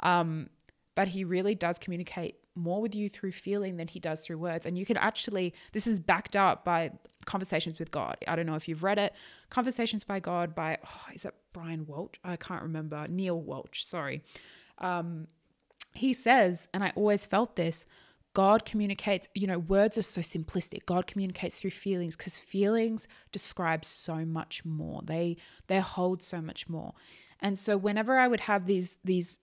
[0.00, 0.50] Um,
[0.94, 4.66] but he really does communicate more with you through feeling than he does through words.
[4.66, 6.90] And you can actually, this is backed up by
[7.24, 8.16] Conversations with God.
[8.26, 9.14] I don't know if you've read it.
[9.48, 12.16] Conversations by God by, oh, is it Brian Welch?
[12.24, 13.06] I can't remember.
[13.08, 14.22] Neil Welch, sorry.
[14.78, 15.28] Um,
[15.94, 17.86] he says, and I always felt this
[18.34, 20.86] God communicates, you know, words are so simplistic.
[20.86, 25.02] God communicates through feelings because feelings describe so much more.
[25.04, 26.94] They they hold so much more.
[27.40, 29.38] And so whenever I would have these these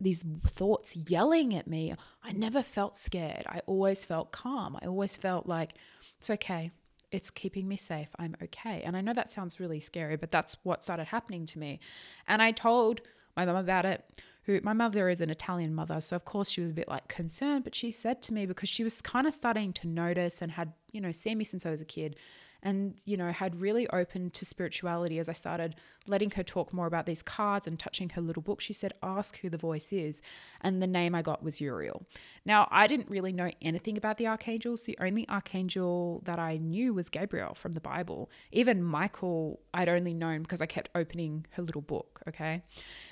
[0.00, 3.44] these thoughts yelling at me, I never felt scared.
[3.46, 4.78] I always felt calm.
[4.82, 5.74] I always felt like
[6.18, 6.70] it's okay.
[7.10, 8.08] It's keeping me safe.
[8.18, 8.82] I'm okay.
[8.84, 11.80] And I know that sounds really scary, but that's what started happening to me.
[12.26, 13.00] And I told
[13.36, 14.04] my mom about it
[14.44, 17.08] who my mother is an Italian mother, so of course she was a bit like
[17.08, 20.52] concerned, but she said to me because she was kind of starting to notice and
[20.52, 22.16] had, you know, seen me since I was a kid
[22.64, 25.76] and, you know, had really opened to spirituality as I started
[26.08, 28.60] letting her talk more about these cards and touching her little book.
[28.60, 30.22] She said, Ask who the voice is.
[30.62, 32.06] And the name I got was Uriel.
[32.44, 34.84] Now, I didn't really know anything about the archangels.
[34.84, 38.30] The only archangel that I knew was Gabriel from the Bible.
[38.50, 42.20] Even Michael, I'd only known because I kept opening her little book.
[42.26, 42.62] Okay.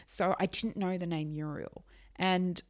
[0.07, 1.85] So I didn't know the name Uriel.
[2.17, 2.63] And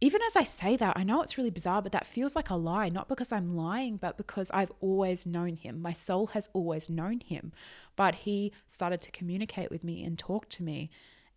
[0.00, 2.54] even as I say that, I know it's really bizarre, but that feels like a
[2.54, 5.82] lie, not because I'm lying, but because I've always known him.
[5.82, 7.52] My soul has always known him.
[7.96, 10.90] But he started to communicate with me and talk to me.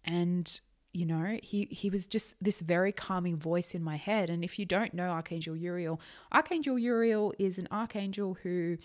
[0.04, 0.60] And
[0.94, 4.30] you know, he he was just this very calming voice in my head.
[4.30, 6.00] And if you don't know Archangel Uriel,
[6.32, 8.78] Archangel Uriel is an archangel who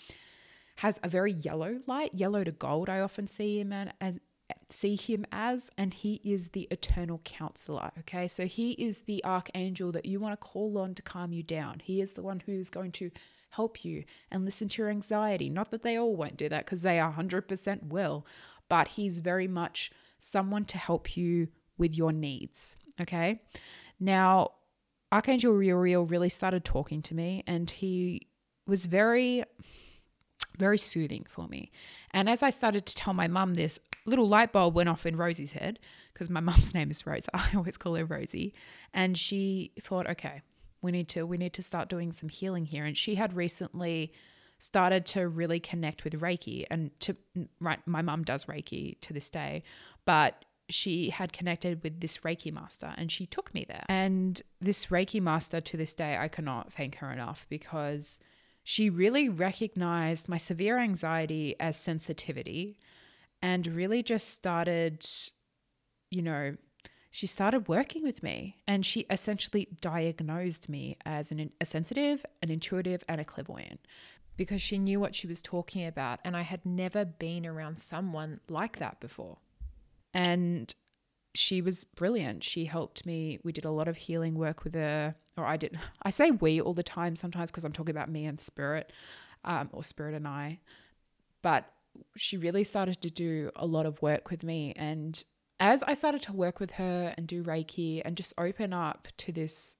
[0.76, 2.88] has a very yellow light, yellow to gold.
[2.88, 4.20] I often see him as
[4.68, 7.90] see him as, and he is the eternal counselor.
[8.00, 11.42] Okay, so he is the archangel that you want to call on to calm you
[11.42, 11.80] down.
[11.82, 13.10] He is the one who's going to
[13.50, 15.48] help you and listen to your anxiety.
[15.48, 18.26] Not that they all won't do that because they 100% will,
[18.68, 22.76] but he's very much someone to help you with your needs.
[23.00, 23.40] Okay.
[24.00, 24.52] Now,
[25.12, 28.28] Archangel Uriel really started talking to me and he
[28.66, 29.44] was very,
[30.58, 31.70] very soothing for me.
[32.10, 35.16] And as I started to tell my mum this, little light bulb went off in
[35.16, 35.78] Rosie's head
[36.12, 37.30] because my mum's name is Rosa.
[37.34, 38.54] I always call her Rosie.
[38.94, 40.42] And she thought, okay,
[40.82, 42.84] we need to we need to start doing some healing here.
[42.84, 44.12] And she had recently
[44.58, 47.14] started to really connect with Reiki and to
[47.60, 49.62] right my mum does Reiki to this day,
[50.04, 53.84] but she had connected with this Reiki master and she took me there.
[53.88, 58.18] And this Reiki master to this day, I cannot thank her enough because
[58.64, 62.78] she really recognized my severe anxiety as sensitivity
[63.42, 65.06] and really just started,
[66.10, 66.56] you know,
[67.10, 72.50] she started working with me and she essentially diagnosed me as an, a sensitive, an
[72.50, 73.80] intuitive, and a clairvoyant
[74.36, 76.20] because she knew what she was talking about.
[76.24, 79.38] And I had never been around someone like that before.
[80.12, 80.74] And
[81.34, 82.44] she was brilliant.
[82.44, 83.38] She helped me.
[83.44, 85.78] We did a lot of healing work with her, or I did.
[86.02, 88.92] I say we all the time sometimes because I'm talking about me and spirit,
[89.44, 90.60] um, or spirit and I.
[91.42, 91.70] But
[92.16, 94.72] she really started to do a lot of work with me.
[94.76, 95.22] And
[95.58, 99.32] as I started to work with her and do Reiki and just open up to
[99.32, 99.76] this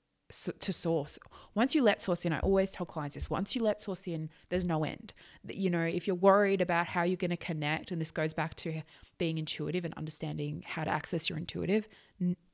[0.59, 1.19] to source.
[1.55, 4.29] Once you let source in, I always tell clients this once you let source in,
[4.49, 5.13] there's no end.
[5.47, 8.55] You know, if you're worried about how you're going to connect, and this goes back
[8.57, 8.83] to
[9.19, 11.87] being intuitive and understanding how to access your intuitive,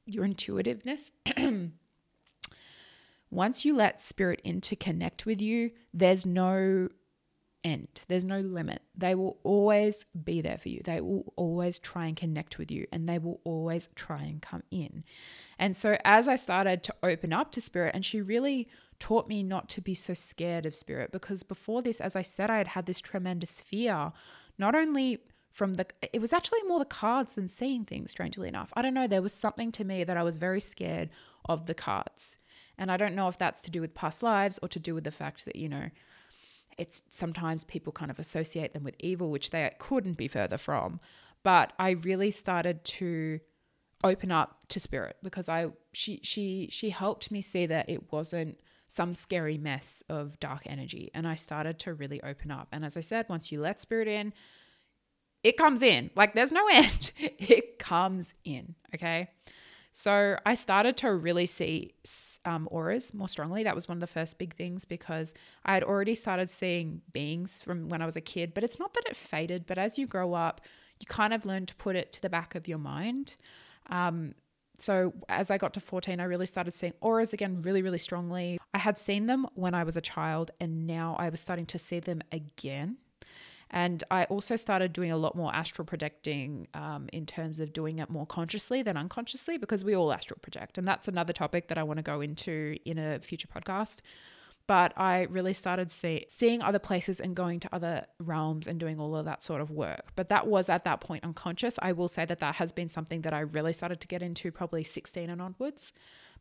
[0.04, 1.10] your intuitiveness.
[3.30, 6.88] once you let spirit in to connect with you, there's no
[7.64, 8.02] end.
[8.08, 8.82] There's no limit.
[8.96, 10.80] They will always be there for you.
[10.84, 14.62] They will always try and connect with you and they will always try and come
[14.70, 15.04] in.
[15.58, 19.42] And so, as I started to open up to spirit, and she really taught me
[19.42, 22.68] not to be so scared of spirit because before this, as I said, I had
[22.68, 24.12] had this tremendous fear,
[24.58, 28.72] not only from the it was actually more the cards than seeing things strangely enough
[28.74, 31.10] i don't know there was something to me that i was very scared
[31.44, 32.38] of the cards
[32.78, 35.04] and i don't know if that's to do with past lives or to do with
[35.04, 35.90] the fact that you know
[36.78, 41.00] it's sometimes people kind of associate them with evil, which they couldn't be further from.
[41.42, 43.40] But I really started to
[44.04, 48.58] open up to spirit because I she she she helped me see that it wasn't
[48.86, 52.68] some scary mess of dark energy and I started to really open up.
[52.72, 54.32] And as I said, once you let spirit in,
[55.42, 56.10] it comes in.
[56.14, 57.12] Like there's no end.
[57.18, 59.30] It comes in, okay?
[59.92, 61.92] So I started to really see
[62.46, 63.62] um, auras more strongly.
[63.62, 65.34] That was one of the first big things because
[65.66, 68.94] I had already started seeing beings from when I was a kid, but it's not
[68.94, 70.62] that it faded, but as you grow up,
[70.98, 73.36] you kind of learn to put it to the back of your mind.
[73.90, 74.34] Um,
[74.78, 78.58] so as I got to 14, I really started seeing auras again really, really strongly.
[78.72, 81.78] I had seen them when I was a child, and now I was starting to
[81.78, 82.96] see them again.
[83.72, 88.00] And I also started doing a lot more astral projecting um, in terms of doing
[88.00, 90.76] it more consciously than unconsciously because we all astral project.
[90.76, 94.00] And that's another topic that I want to go into in a future podcast.
[94.66, 99.00] But I really started see, seeing other places and going to other realms and doing
[99.00, 100.12] all of that sort of work.
[100.14, 101.78] But that was at that point unconscious.
[101.80, 104.52] I will say that that has been something that I really started to get into
[104.52, 105.92] probably 16 and onwards.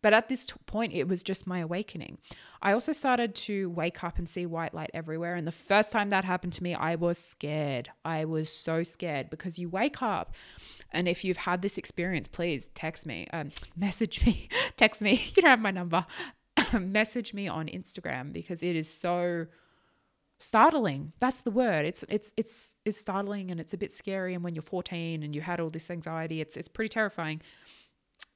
[0.02, 2.18] But at this t- point, it was just my awakening.
[2.62, 5.36] I also started to wake up and see white light everywhere.
[5.36, 7.90] And the first time that happened to me, I was scared.
[8.04, 10.34] I was so scared because you wake up.
[10.92, 15.22] And if you've had this experience, please text me, um, message me, text me.
[15.36, 16.06] You don't have my number.
[16.74, 19.48] message me on Instagram because it is so
[20.40, 24.44] startling that's the word it's it's it's it's startling and it's a bit scary and
[24.44, 27.40] when you're 14 and you had all this anxiety it's it's pretty terrifying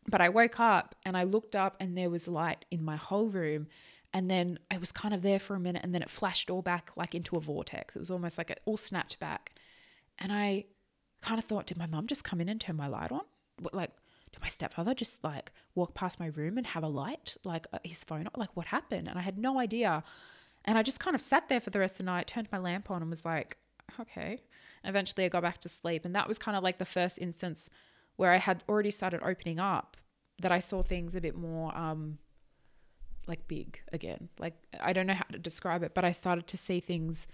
[0.07, 3.29] but I woke up and I looked up and there was light in my whole
[3.29, 3.67] room.
[4.13, 6.61] And then I was kind of there for a minute and then it flashed all
[6.61, 7.95] back like into a vortex.
[7.95, 9.53] It was almost like it all snapped back.
[10.19, 10.65] And I
[11.21, 13.23] kind of thought, did my mum just come in and turn my light on?
[13.59, 13.91] What, Like,
[14.31, 17.79] did my stepfather just like walk past my room and have a light, like uh,
[17.83, 18.27] his phone?
[18.35, 19.07] Like, what happened?
[19.07, 20.03] And I had no idea.
[20.65, 22.57] And I just kind of sat there for the rest of the night, turned my
[22.57, 23.57] lamp on, and was like,
[23.99, 24.41] okay.
[24.83, 26.05] Eventually, I got back to sleep.
[26.05, 27.69] And that was kind of like the first instance
[28.17, 29.97] where I had already started opening up,
[30.41, 32.17] that I saw things a bit more um,
[33.27, 34.29] like big again.
[34.39, 37.27] Like I don't know how to describe it, but I started to see things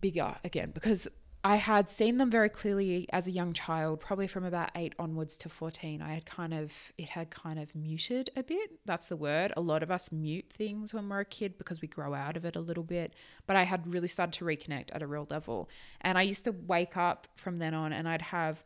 [0.00, 1.08] bigger again because
[1.42, 5.38] I had seen them very clearly as a young child, probably from about eight onwards
[5.38, 6.02] to 14.
[6.02, 8.72] I had kind of, it had kind of muted a bit.
[8.84, 9.54] That's the word.
[9.56, 12.44] A lot of us mute things when we're a kid because we grow out of
[12.44, 13.14] it a little bit.
[13.46, 15.70] But I had really started to reconnect at a real level.
[16.02, 18.62] And I used to wake up from then on and I'd have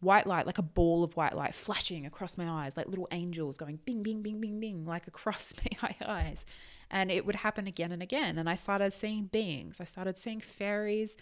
[0.00, 3.58] white light, like a ball of white light flashing across my eyes, like little angels
[3.58, 6.38] going bing, bing, bing, bing, bing, like across my eyes.
[6.90, 8.38] And it would happen again and again.
[8.38, 9.78] And I started seeing beings.
[9.78, 11.18] I started seeing fairies,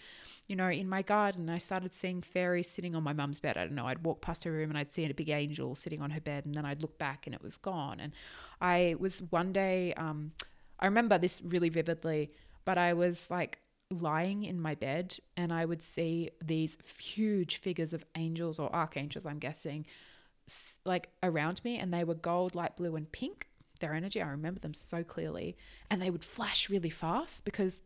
[0.47, 1.49] you know, in my garden.
[1.49, 3.57] I started seeing fairies sitting on my mum's bed.
[3.57, 3.85] I don't know.
[3.85, 6.45] I'd walk past her room and I'd see a big angel sitting on her bed.
[6.45, 7.99] And then I'd look back and it was gone.
[7.99, 8.13] And
[8.61, 10.31] I was one day, um,
[10.79, 12.31] I remember this really vividly,
[12.63, 13.59] but I was like,
[13.89, 19.25] lying in my bed and I would see these huge figures of angels or archangels,
[19.25, 19.85] I'm guessing,
[20.85, 23.47] like around me, and they were gold, light blue, and pink
[23.79, 24.21] their energy.
[24.21, 25.57] I remember them so clearly,
[25.89, 27.81] and they would flash really fast because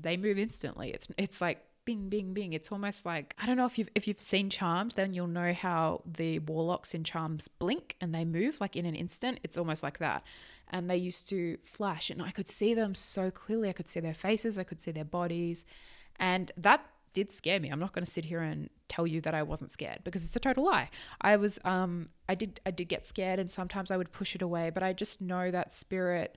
[0.00, 0.90] they move instantly.
[0.90, 2.52] It's it's like bing bing bing.
[2.52, 5.54] It's almost like I don't know if you've if you've seen Charmed, then you'll know
[5.54, 9.40] how the warlocks in Charms blink and they move like in an instant.
[9.42, 10.22] It's almost like that.
[10.68, 13.68] And they used to flash, and I could see them so clearly.
[13.68, 15.64] I could see their faces, I could see their bodies,
[16.16, 16.84] and that
[17.14, 17.70] did scare me.
[17.70, 20.36] I'm not going to sit here and tell you that I wasn't scared because it's
[20.36, 20.90] a total lie.
[21.20, 24.42] I was um I did I did get scared and sometimes I would push it
[24.42, 26.36] away, but I just know that spirit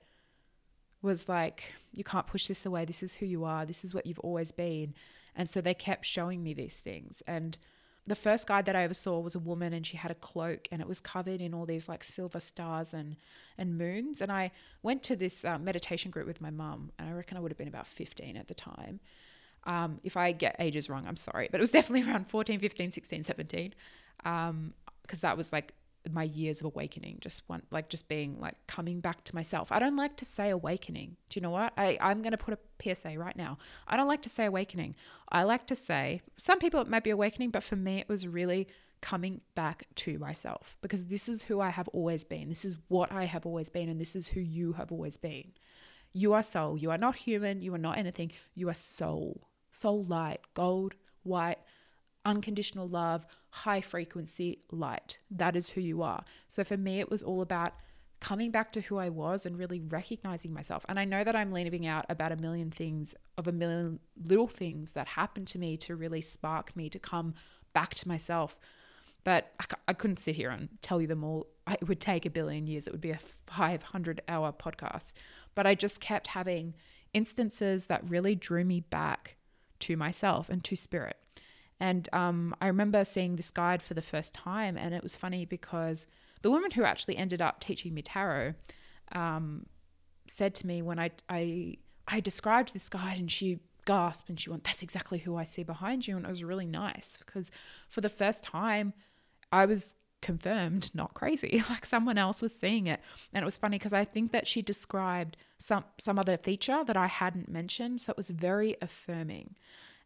[1.02, 2.84] was like you can't push this away.
[2.84, 3.64] This is who you are.
[3.66, 4.94] This is what you've always been.
[5.34, 7.56] And so they kept showing me these things and
[8.06, 10.66] the first guide that I ever saw was a woman and she had a cloak
[10.72, 13.16] and it was covered in all these like silver stars and
[13.58, 17.12] and moons and I went to this uh, meditation group with my mum and I
[17.12, 19.00] reckon I would have been about 15 at the time
[19.64, 22.92] um, if I get ages wrong, I'm sorry, but it was definitely around 14, 15,
[22.92, 23.74] 16, 17.
[24.24, 25.74] Um, because that was like
[26.10, 29.70] my years of awakening, just want like just being like coming back to myself.
[29.72, 31.16] I don't like to say awakening.
[31.28, 31.72] Do you know what?
[31.76, 33.58] I, I'm going to put a PSA right now.
[33.86, 34.94] I don't like to say awakening.
[35.30, 38.26] I like to say, some people it might be awakening, but for me, it was
[38.26, 38.68] really
[39.00, 42.48] coming back to myself because this is who I have always been.
[42.48, 45.52] This is what I have always been, and this is who you have always been.
[46.12, 46.76] You are soul.
[46.76, 47.62] You are not human.
[47.62, 48.32] You are not anything.
[48.54, 51.58] You are soul soul light, gold, white,
[52.24, 55.18] unconditional love, high frequency light.
[55.30, 56.24] That is who you are.
[56.48, 57.74] So for me, it was all about
[58.20, 60.84] coming back to who I was and really recognizing myself.
[60.88, 64.46] And I know that I'm leaving out about a million things of a million little
[64.46, 67.34] things that happened to me to really spark me to come
[67.72, 68.56] back to myself.
[69.24, 71.46] But I, I couldn't sit here and tell you them all.
[71.70, 72.86] It would take a billion years.
[72.86, 75.12] It would be a 500 hour podcast.
[75.54, 76.74] But I just kept having
[77.12, 79.36] instances that really drew me back
[79.80, 81.16] to myself and to spirit.
[81.80, 85.46] And um, I remember seeing this guide for the first time, and it was funny
[85.46, 86.06] because
[86.42, 88.54] the woman who actually ended up teaching me tarot
[89.12, 89.66] um,
[90.28, 91.76] said to me when I, I
[92.06, 95.62] I described this guide, and she gasped and she went, "That's exactly who I see
[95.62, 97.50] behind you," and it was really nice because
[97.88, 98.92] for the first time,
[99.50, 103.00] I was confirmed not crazy like someone else was seeing it.
[103.32, 106.96] And it was funny because i think that she described some some other feature that
[106.96, 109.56] i hadn't mentioned so it was very affirming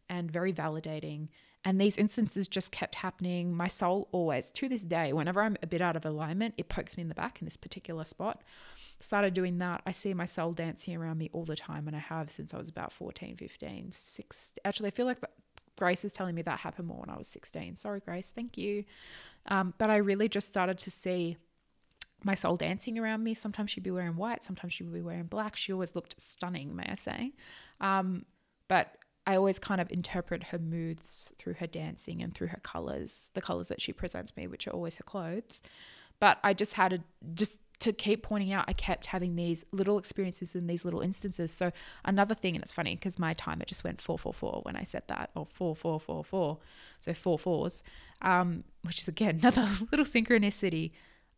[0.07, 1.27] and very validating
[1.65, 5.67] and these instances just kept happening my soul always to this day whenever i'm a
[5.67, 8.41] bit out of alignment it pokes me in the back in this particular spot
[8.99, 11.99] started doing that i see my soul dancing around me all the time and i
[11.99, 15.19] have since i was about 14 15 6 actually i feel like
[15.77, 17.75] Grace is telling me that happened more when I was 16.
[17.75, 18.31] Sorry, Grace.
[18.33, 18.85] Thank you.
[19.47, 21.37] Um, but I really just started to see
[22.23, 23.33] my soul dancing around me.
[23.33, 25.55] Sometimes she'd be wearing white, sometimes she'd be wearing black.
[25.55, 27.33] She always looked stunning, may I say.
[27.81, 28.25] Um,
[28.67, 28.97] but
[29.27, 33.41] I always kind of interpret her moods through her dancing and through her colors, the
[33.41, 35.61] colors that she presents me, which are always her clothes.
[36.19, 36.99] But I just had to
[37.33, 41.51] just to keep pointing out, I kept having these little experiences in these little instances.
[41.51, 41.71] So
[42.05, 44.83] another thing, and it's funny because my timer just went four four four when I
[44.83, 46.59] said that, or four four four four,
[47.01, 47.83] so four fours,
[48.21, 50.91] um, which is again another little synchronicity.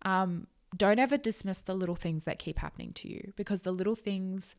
[0.04, 3.96] Um, don't ever dismiss the little things that keep happening to you because the little
[3.96, 4.56] things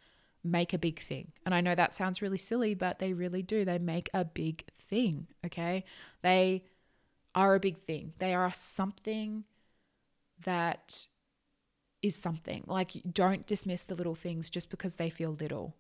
[0.51, 1.32] make a big thing.
[1.44, 3.64] And I know that sounds really silly, but they really do.
[3.64, 5.26] They make a big thing.
[5.44, 5.84] Okay,
[6.22, 6.64] they
[7.34, 8.12] are a big thing.
[8.18, 9.44] They are something
[10.44, 11.07] that
[12.03, 12.64] is something.
[12.66, 15.76] Like, don't dismiss the little things just because they feel little.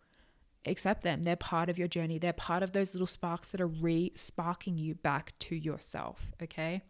[0.66, 1.22] Accept them.
[1.22, 2.18] They're part of your journey.
[2.18, 6.32] They're part of those little sparks that are re sparking you back to yourself.
[6.42, 6.82] Okay.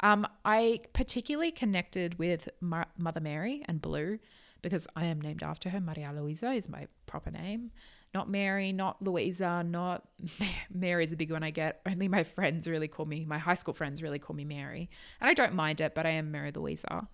[0.00, 4.18] Um, I particularly connected with Mother Mary and Blue
[4.62, 5.80] because I am named after her.
[5.80, 7.72] Maria Luisa is my proper name.
[8.14, 10.06] Not Mary, not Louisa, not
[10.72, 11.80] Mary is a big one I get.
[11.86, 14.88] Only my friends really call me, my high school friends really call me Mary.
[15.20, 17.08] And I don't mind it, but I am Mary Louisa.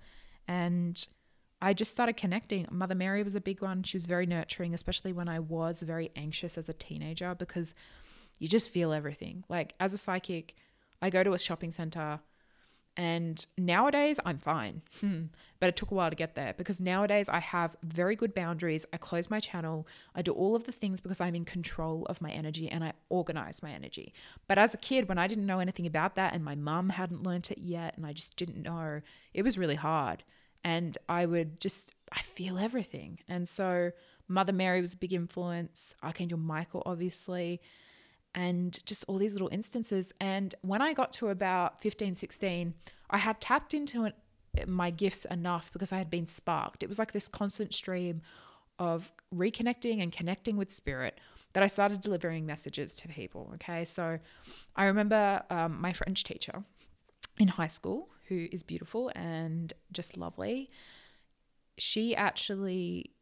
[0.47, 1.07] And
[1.61, 2.67] I just started connecting.
[2.71, 3.83] Mother Mary was a big one.
[3.83, 7.75] She was very nurturing, especially when I was very anxious as a teenager because
[8.39, 9.45] you just feel everything.
[9.49, 10.55] Like as a psychic,
[11.03, 12.21] I go to a shopping center
[12.99, 14.83] and nowadays I'm fine.
[15.01, 15.27] Hmm.
[15.61, 18.85] But it took a while to get there because nowadays I have very good boundaries.
[18.93, 19.87] I close my channel.
[20.17, 22.93] I do all of the things because I'm in control of my energy and I
[23.09, 24.13] organize my energy.
[24.49, 27.23] But as a kid, when I didn't know anything about that and my mum hadn't
[27.23, 29.01] learnt it yet and I just didn't know,
[29.33, 30.25] it was really hard
[30.65, 33.21] and I would just I feel everything.
[33.29, 33.93] And so
[34.27, 37.61] Mother Mary was a big influence, Archangel Michael obviously,
[38.39, 42.75] and just all these little instances and when I got to about 15 16,
[43.11, 44.15] I had tapped into it,
[44.67, 46.83] my gifts enough because I had been sparked.
[46.83, 48.23] It was like this constant stream
[48.79, 51.19] of reconnecting and connecting with spirit
[51.53, 53.51] that I started delivering messages to people.
[53.55, 53.85] Okay.
[53.85, 54.19] So
[54.77, 56.63] I remember um, my French teacher
[57.39, 60.71] in high school who is beautiful and just lovely.
[61.77, 63.13] She actually,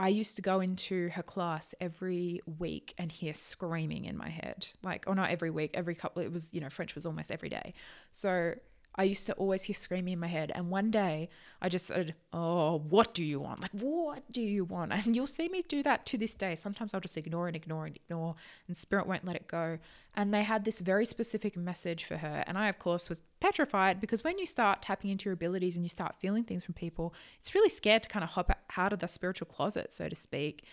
[0.00, 4.66] I used to go into her class every week and hear screaming in my head.
[4.82, 7.50] Like, or not every week, every couple, it was, you know, French was almost every
[7.50, 7.74] day.
[8.10, 8.54] So
[8.94, 10.50] I used to always hear screaming in my head.
[10.54, 11.28] And one day
[11.62, 13.60] I just said, Oh, what do you want?
[13.60, 14.92] Like, what do you want?
[14.92, 16.54] And you'll see me do that to this day.
[16.54, 18.34] Sometimes I'll just ignore and ignore and ignore,
[18.66, 19.78] and spirit won't let it go.
[20.14, 22.44] And they had this very specific message for her.
[22.46, 25.84] And I, of course, was petrified because when you start tapping into your abilities and
[25.84, 28.98] you start feeling things from people, it's really scared to kind of hop out of
[28.98, 30.64] the spiritual closet, so to speak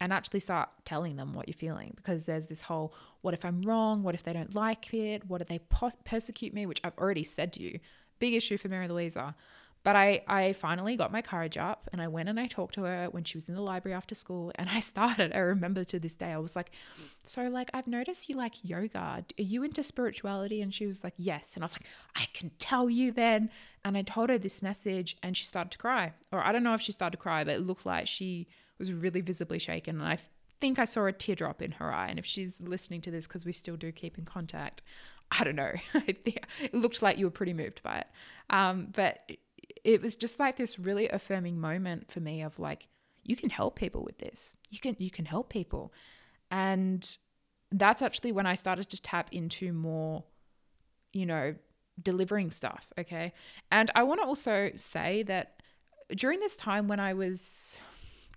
[0.00, 3.62] and actually start telling them what you're feeling because there's this whole what if I'm
[3.62, 4.02] wrong?
[4.02, 5.28] What if they don't like it?
[5.28, 5.60] What if they
[6.04, 6.66] persecute me?
[6.66, 7.78] Which I've already said to you.
[8.18, 9.34] Big issue for Mary Louisa.
[9.82, 12.82] But I, I finally got my courage up and I went and I talked to
[12.82, 14.52] her when she was in the library after school.
[14.56, 16.72] And I started, I remember to this day, I was like,
[17.24, 18.98] So, like, I've noticed you like yoga.
[18.98, 20.60] Are you into spirituality?
[20.60, 21.52] And she was like, Yes.
[21.54, 23.50] And I was like, I can tell you then.
[23.84, 26.12] And I told her this message and she started to cry.
[26.30, 28.48] Or I don't know if she started to cry, but it looked like she
[28.80, 30.00] was really visibly shaken.
[30.00, 30.18] And I
[30.60, 32.08] think I saw a teardrop in her eye.
[32.08, 34.82] And if she's listening to this, because we still do keep in contact,
[35.30, 35.72] I don't know.
[35.94, 38.06] it looked like you were pretty moved by it.
[38.50, 39.30] Um, but
[39.84, 42.88] it was just like this really affirming moment for me of like,
[43.22, 44.54] you can help people with this.
[44.70, 45.92] You can you can help people.
[46.50, 47.16] And
[47.70, 50.24] that's actually when I started to tap into more,
[51.12, 51.54] you know,
[52.02, 52.88] delivering stuff.
[52.98, 53.32] Okay.
[53.70, 55.60] And I want to also say that
[56.16, 57.78] during this time when I was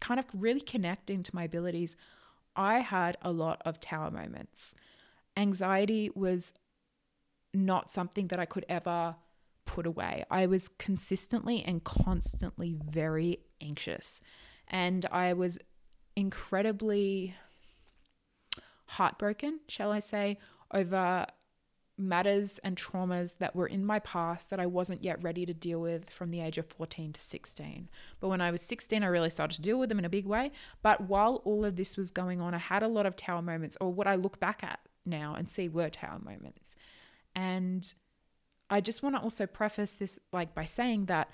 [0.04, 1.96] kind of really connecting to my abilities,
[2.58, 4.76] I had a lot of tower moments.
[5.38, 6.54] Anxiety was
[7.54, 9.16] not something that I could ever
[9.66, 10.26] put away.
[10.30, 14.20] I was consistently and constantly very anxious.
[14.68, 15.58] And I was
[16.18, 17.36] incredibly
[18.88, 20.38] heartbroken, shall I say,
[20.74, 21.26] over
[22.08, 25.80] matters and traumas that were in my past that I wasn't yet ready to deal
[25.80, 27.90] with from the age of 14 to 16.
[28.20, 30.26] But when I was 16, I really started to deal with them in a big
[30.26, 30.52] way.
[30.82, 33.78] But while all of this was going on, I had a lot of tower moments,
[33.82, 36.76] or what I look back at now and see were tower moments.
[37.36, 37.94] And
[38.70, 41.30] I just want to also preface this like by saying that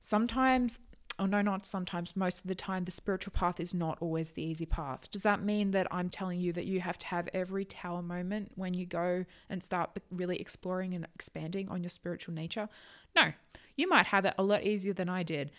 [0.00, 0.78] sometimes
[1.18, 4.42] oh no, not sometimes, most of the time, the spiritual path is not always the
[4.42, 5.10] easy path.
[5.10, 8.52] Does that mean that I'm telling you that you have to have every tower moment
[8.54, 12.68] when you go and start really exploring and expanding on your spiritual nature?
[13.14, 13.32] No,
[13.76, 15.50] you might have it a lot easier than I did,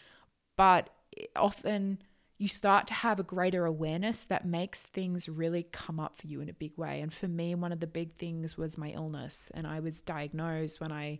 [0.57, 0.89] but
[1.35, 1.99] often
[2.37, 6.41] you start to have a greater awareness that makes things really come up for you
[6.41, 6.99] in a big way.
[6.99, 10.81] And for me, one of the big things was my illness, and I was diagnosed
[10.81, 11.19] when I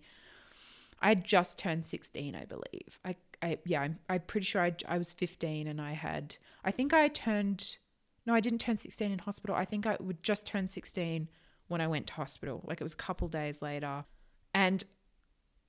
[1.01, 2.99] I just turned 16, I believe.
[3.03, 6.71] I, I yeah, I'm, I'm pretty sure I, I was 15 and I had, I
[6.71, 7.77] think I turned,
[8.25, 9.55] no, I didn't turn 16 in hospital.
[9.55, 11.27] I think I would just turn 16
[11.67, 12.63] when I went to hospital.
[12.65, 14.05] Like it was a couple days later.
[14.53, 14.83] And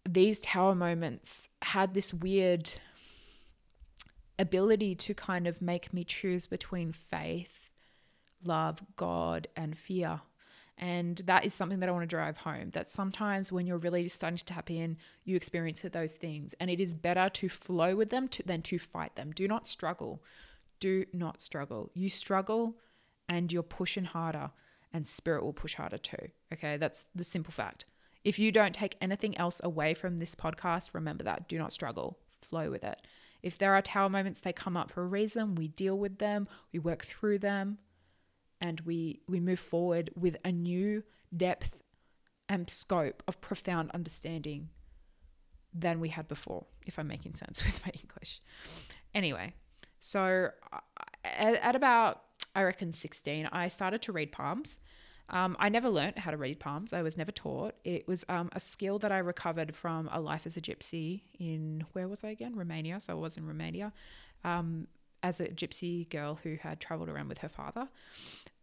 [0.08, 2.70] these tower moments had this weird
[4.38, 7.70] ability to kind of make me choose between faith,
[8.44, 10.20] love, God, and fear.
[10.78, 14.08] And that is something that I want to drive home that sometimes when you're really
[14.08, 16.54] starting to tap in, you experience those things.
[16.60, 19.32] And it is better to flow with them to, than to fight them.
[19.32, 20.22] Do not struggle.
[20.78, 21.90] Do not struggle.
[21.94, 22.76] You struggle
[23.28, 24.50] and you're pushing harder,
[24.92, 26.28] and spirit will push harder too.
[26.52, 27.86] Okay, that's the simple fact.
[28.24, 31.48] If you don't take anything else away from this podcast, remember that.
[31.48, 33.00] Do not struggle, flow with it.
[33.42, 35.54] If there are tower moments, they come up for a reason.
[35.54, 37.78] We deal with them, we work through them,
[38.60, 41.02] and we we move forward with a new
[41.36, 41.82] depth
[42.48, 44.68] and scope of profound understanding
[45.74, 48.40] than we had before if i'm making sense with my english
[49.14, 49.52] anyway
[50.00, 50.48] so
[51.24, 52.22] at, at about
[52.54, 54.78] i reckon 16 i started to read palms
[55.28, 56.92] Um, I never learned how to read palms.
[56.92, 57.74] I was never taught.
[57.82, 61.84] It was um, a skill that I recovered from a life as a gypsy in,
[61.94, 62.54] where was I again?
[62.54, 63.00] Romania.
[63.00, 63.92] So I was in Romania
[64.44, 64.86] um,
[65.26, 67.88] as a gypsy girl who had traveled around with her father.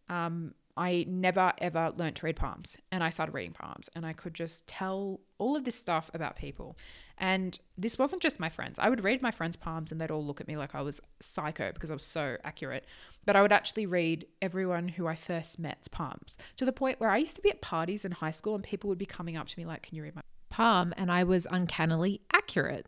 [0.08, 4.12] Um, I never ever learned to read palms and I started reading palms and I
[4.12, 6.76] could just tell all of this stuff about people.
[7.16, 8.78] And this wasn't just my friends.
[8.80, 11.00] I would read my friends' palms and they'd all look at me like I was
[11.20, 12.86] psycho because I was so accurate.
[13.24, 17.10] But I would actually read everyone who I first met's palms to the point where
[17.10, 19.46] I used to be at parties in high school and people would be coming up
[19.48, 20.92] to me like, Can you read my palm?
[20.96, 22.86] And I was uncannily accurate.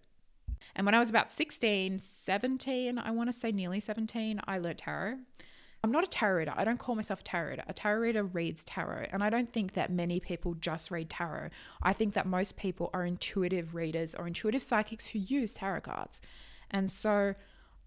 [0.75, 4.79] And when I was about 16, 17, I want to say nearly 17, I learned
[4.79, 5.19] tarot.
[5.85, 6.55] I'm not a tarot reader.
[6.57, 7.65] I don't call myself a tarot reader.
[7.69, 9.07] A tarot reader reads tarot.
[9.11, 11.51] And I don't think that many people just read tarot.
[11.83, 16.21] I think that most people are intuitive readers or intuitive psychics who use tarot cards.
[16.71, 17.35] And so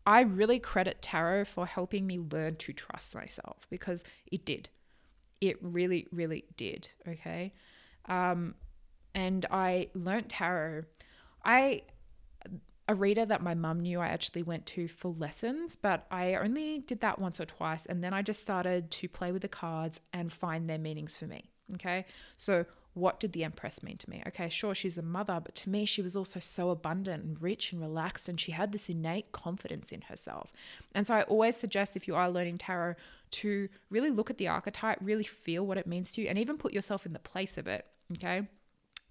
[0.05, 4.69] I really credit tarot for helping me learn to trust myself because it did.
[5.41, 6.89] It really, really did.
[7.07, 7.53] Okay.
[8.05, 8.55] Um,
[9.13, 10.83] and I learned tarot.
[11.43, 11.83] I
[12.89, 16.79] a reader that my mum knew I actually went to for lessons, but I only
[16.79, 17.85] did that once or twice.
[17.85, 21.27] And then I just started to play with the cards and find their meanings for
[21.27, 21.51] me.
[21.75, 22.05] Okay.
[22.35, 22.65] So,
[22.95, 24.23] what did the Empress mean to me?
[24.27, 27.71] Okay, sure, she's a mother, but to me, she was also so abundant and rich
[27.71, 30.51] and relaxed, and she had this innate confidence in herself.
[30.95, 32.95] And so, I always suggest if you are learning tarot
[33.31, 36.57] to really look at the archetype, really feel what it means to you, and even
[36.57, 37.85] put yourself in the place of it.
[38.13, 38.47] Okay.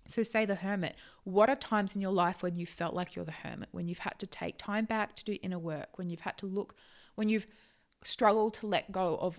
[0.09, 0.97] So, say the hermit.
[1.25, 3.69] What are times in your life when you felt like you're the hermit?
[3.73, 5.99] When you've had to take time back to do inner work?
[5.99, 6.75] When you've had to look,
[7.15, 7.47] when you've
[8.03, 9.39] struggled to let go of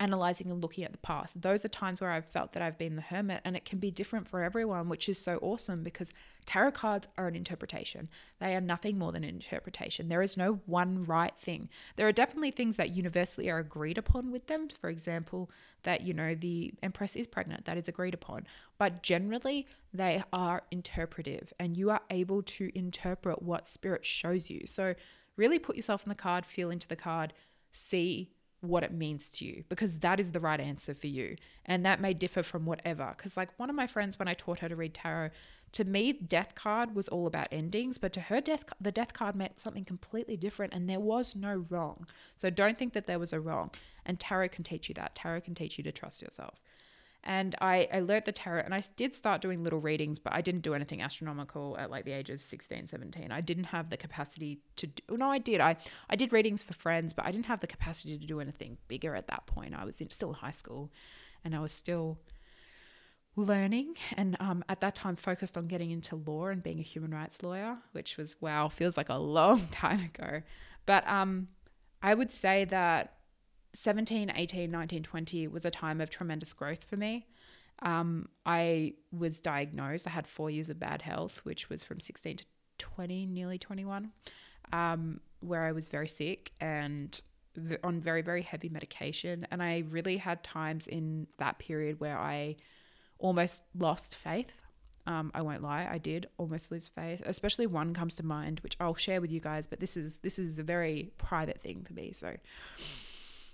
[0.00, 1.40] analyzing and looking at the past.
[1.40, 3.90] Those are times where I've felt that I've been the hermit, and it can be
[3.90, 6.10] different for everyone, which is so awesome because
[6.46, 8.08] tarot cards are an interpretation.
[8.38, 10.08] They are nothing more than an interpretation.
[10.08, 11.68] There is no one right thing.
[11.96, 14.68] There are definitely things that universally are agreed upon with them.
[14.68, 15.50] For example,
[15.82, 18.46] that, you know, the Empress is pregnant, that is agreed upon.
[18.78, 24.62] But generally, they are interpretive, and you are able to interpret what spirit shows you.
[24.66, 24.94] So,
[25.36, 27.32] really put yourself in the card, feel into the card,
[27.70, 28.30] see
[28.60, 31.36] what it means to you because that is the right answer for you.
[31.64, 33.14] And that may differ from whatever.
[33.16, 35.28] Because, like, one of my friends, when I taught her to read tarot,
[35.72, 39.36] to me, death card was all about endings, but to her, death the death card
[39.36, 42.06] meant something completely different, and there was no wrong.
[42.36, 43.70] So don't think that there was a wrong.
[44.06, 45.14] And tarot can teach you that.
[45.14, 46.60] Tarot can teach you to trust yourself.
[47.28, 50.40] And I, I learned the tarot and I did start doing little readings, but I
[50.40, 53.30] didn't do anything astronomical at like the age of 16, 17.
[53.30, 55.60] I didn't have the capacity to do, no, I did.
[55.60, 55.76] I,
[56.08, 59.14] I did readings for friends, but I didn't have the capacity to do anything bigger
[59.14, 59.74] at that point.
[59.74, 60.90] I was in, still in high school
[61.44, 62.18] and I was still
[63.36, 67.10] learning and um, at that time focused on getting into law and being a human
[67.10, 70.40] rights lawyer, which was, wow, feels like a long time ago.
[70.86, 71.48] But um,
[72.02, 73.17] I would say that
[73.74, 77.26] 17, 18, 19, 20 was a time of tremendous growth for me.
[77.82, 80.06] Um, I was diagnosed.
[80.06, 82.44] I had four years of bad health, which was from 16 to
[82.78, 84.10] 20, nearly 21,
[84.72, 87.20] um, where I was very sick and
[87.82, 89.46] on very, very heavy medication.
[89.50, 92.56] And I really had times in that period where I
[93.18, 94.60] almost lost faith.
[95.06, 97.22] Um, I won't lie, I did almost lose faith.
[97.24, 99.66] Especially one comes to mind, which I'll share with you guys.
[99.66, 102.12] But this is this is a very private thing for me.
[102.12, 102.36] So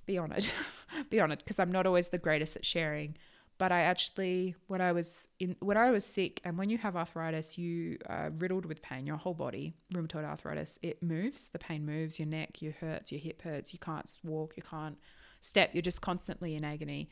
[0.06, 0.52] be honest,
[1.10, 3.16] be honest, because I'm not always the greatest at sharing.
[3.56, 6.96] But I actually, when I was in, when I was sick, and when you have
[6.96, 9.06] arthritis, you are riddled with pain.
[9.06, 11.48] Your whole body, rheumatoid arthritis, it moves.
[11.48, 12.18] The pain moves.
[12.18, 13.12] Your neck, you hurts.
[13.12, 13.72] Your hip hurts.
[13.72, 14.54] You can't walk.
[14.56, 14.98] You can't
[15.40, 15.70] step.
[15.72, 17.08] You're just constantly in agony.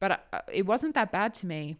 [0.00, 1.76] But uh, it wasn't that bad to me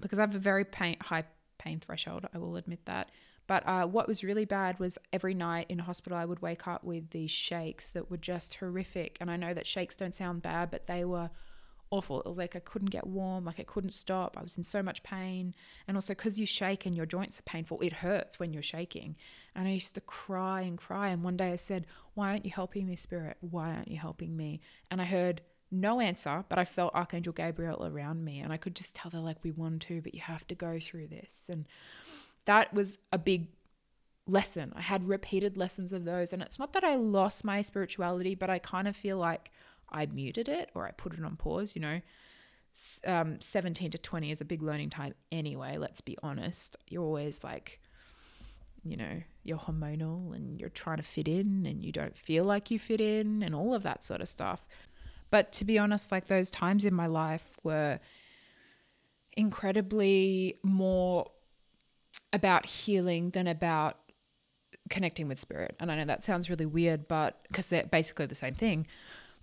[0.00, 1.24] because I have a very pain, high
[1.58, 2.26] pain threshold.
[2.32, 3.10] I will admit that.
[3.48, 6.84] But uh, what was really bad was every night in hospital, I would wake up
[6.84, 9.16] with these shakes that were just horrific.
[9.20, 11.30] And I know that shakes don't sound bad, but they were
[11.90, 12.20] awful.
[12.20, 14.36] It was like I couldn't get warm, like I couldn't stop.
[14.36, 15.54] I was in so much pain.
[15.88, 19.16] And also, because you shake and your joints are painful, it hurts when you're shaking.
[19.56, 21.08] And I used to cry and cry.
[21.08, 23.38] And one day I said, Why aren't you helping me, Spirit?
[23.40, 24.60] Why aren't you helping me?
[24.90, 25.40] And I heard,
[25.70, 29.20] no answer, but I felt Archangel Gabriel around me, and I could just tell they're
[29.20, 31.48] like, We want to, but you have to go through this.
[31.50, 31.66] And
[32.48, 33.48] that was a big
[34.26, 34.72] lesson.
[34.74, 36.32] I had repeated lessons of those.
[36.32, 39.50] And it's not that I lost my spirituality, but I kind of feel like
[39.90, 42.00] I muted it or I put it on pause, you know.
[43.04, 46.74] Um, 17 to 20 is a big learning time anyway, let's be honest.
[46.88, 47.82] You're always like,
[48.82, 52.70] you know, you're hormonal and you're trying to fit in and you don't feel like
[52.70, 54.66] you fit in and all of that sort of stuff.
[55.30, 58.00] But to be honest, like those times in my life were
[59.36, 61.30] incredibly more
[62.32, 63.96] about healing than about
[64.90, 65.76] connecting with spirit.
[65.80, 68.86] And I know that sounds really weird, but because they're basically the same thing.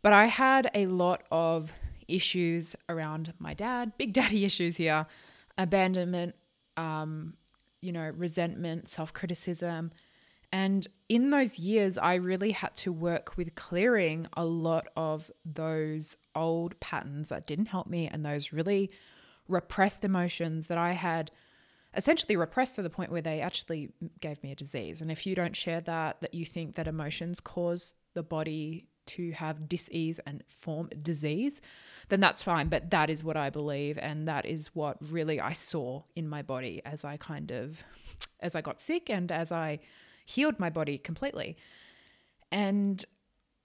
[0.01, 1.71] But I had a lot of
[2.07, 5.05] issues around my dad, big daddy issues here,
[5.57, 6.35] abandonment,
[6.77, 7.33] um,
[7.81, 9.91] you know, resentment, self criticism.
[10.51, 16.15] And in those years, I really had to work with clearing a lot of those
[16.33, 18.91] old patterns that didn't help me and those really
[19.47, 21.31] repressed emotions that I had
[21.95, 23.89] essentially repressed to the point where they actually
[24.19, 25.01] gave me a disease.
[25.01, 29.31] And if you don't share that, that you think that emotions cause the body to
[29.31, 31.61] have disease and form disease,
[32.09, 32.69] then that's fine.
[32.69, 33.97] But that is what I believe.
[33.97, 37.83] And that is what really I saw in my body as I kind of,
[38.39, 39.79] as I got sick and as I
[40.25, 41.55] healed my body completely.
[42.51, 43.03] And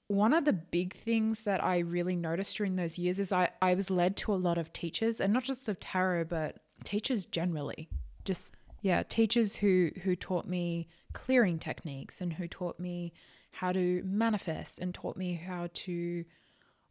[0.08, 3.74] one of the big things that I really noticed during those years is I, I
[3.74, 7.88] was led to a lot of teachers, and not just of tarot, but teachers generally.
[8.24, 13.12] Just yeah, teachers who who taught me clearing techniques and who taught me
[13.52, 16.24] how to manifest and taught me how to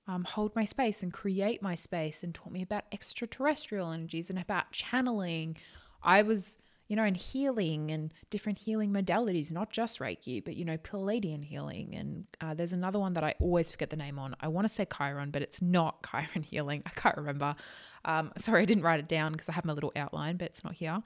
[0.07, 4.39] um, hold my space and create my space and taught me about extraterrestrial energies and
[4.39, 5.55] about channeling.
[6.01, 6.57] I was,
[6.89, 11.45] you know, and healing and different healing modalities, not just Reiki, but, you know, Pleiadian
[11.45, 11.95] healing.
[11.95, 14.35] And uh, there's another one that I always forget the name on.
[14.41, 16.81] I want to say Chiron, but it's not Chiron healing.
[16.87, 17.55] I can't remember.
[18.05, 20.63] Um, sorry, I didn't write it down because I have my little outline, but it's
[20.63, 21.01] not here.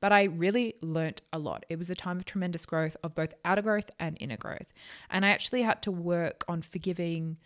[0.00, 1.64] But I really learnt a lot.
[1.68, 4.66] It was a time of tremendous growth of both outer growth and inner growth.
[5.10, 7.36] And I actually had to work on forgiving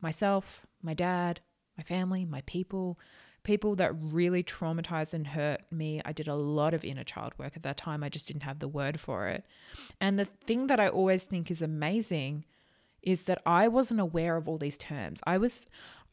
[0.00, 1.40] myself, my dad,
[1.76, 3.00] my family, my people,
[3.44, 6.00] people that really traumatized and hurt me.
[6.04, 8.02] I did a lot of inner child work at that time.
[8.02, 9.44] I just didn't have the word for it.
[10.00, 12.44] And the thing that I always think is amazing
[13.02, 15.20] is that I wasn't aware of all these terms.
[15.26, 15.66] I was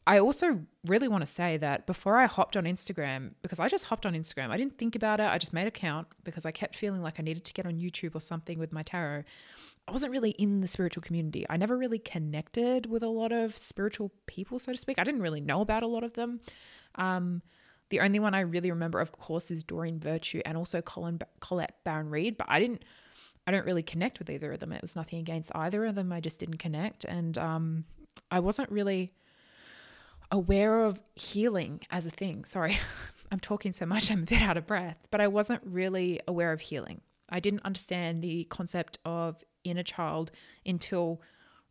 [0.06, 3.84] I also really want to say that before I hopped on Instagram, because I just
[3.84, 5.26] hopped on Instagram, I didn't think about it.
[5.26, 7.74] I just made an account because I kept feeling like I needed to get on
[7.74, 9.22] YouTube or something with my tarot.
[9.88, 11.44] I wasn't really in the spiritual community.
[11.50, 14.98] I never really connected with a lot of spiritual people, so to speak.
[14.98, 16.40] I didn't really know about a lot of them.
[16.94, 17.42] Um,
[17.90, 21.76] the only one I really remember, of course, is Doreen Virtue and also Colin Colette
[21.84, 22.84] Baron Reid, but I didn't.
[23.44, 24.72] I don't really connect with either of them.
[24.72, 26.12] It was nothing against either of them.
[26.12, 27.84] I just didn't connect, and um,
[28.30, 29.12] I wasn't really
[30.30, 32.44] aware of healing as a thing.
[32.44, 32.78] Sorry,
[33.32, 36.52] I'm talking so much, I'm a bit out of breath, but I wasn't really aware
[36.52, 37.00] of healing.
[37.28, 40.30] I didn't understand the concept of inner child
[40.66, 41.20] until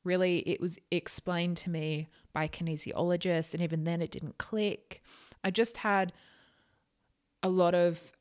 [0.03, 5.01] really it was explained to me by a kinesiologist, and even then it didn't click.
[5.43, 6.13] I just had
[7.43, 8.11] a lot of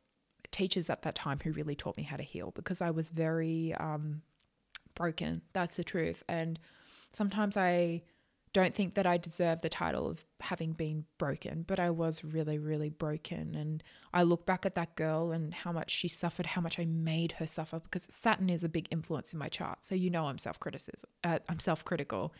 [0.51, 3.75] teachers at that time who really taught me how to heal because I was very
[3.75, 4.23] um,
[4.95, 5.43] broken.
[5.53, 6.23] That's the truth.
[6.29, 6.59] And
[7.13, 8.03] sometimes I
[8.53, 12.59] don't think that I deserve the title of having been broken, but I was really,
[12.59, 13.55] really broken.
[13.55, 13.83] And
[14.13, 17.33] I look back at that girl and how much she suffered, how much I made
[17.33, 19.79] her suffer, because Saturn is a big influence in my chart.
[19.83, 22.35] So you know I'm self criticism, uh, I'm self critical,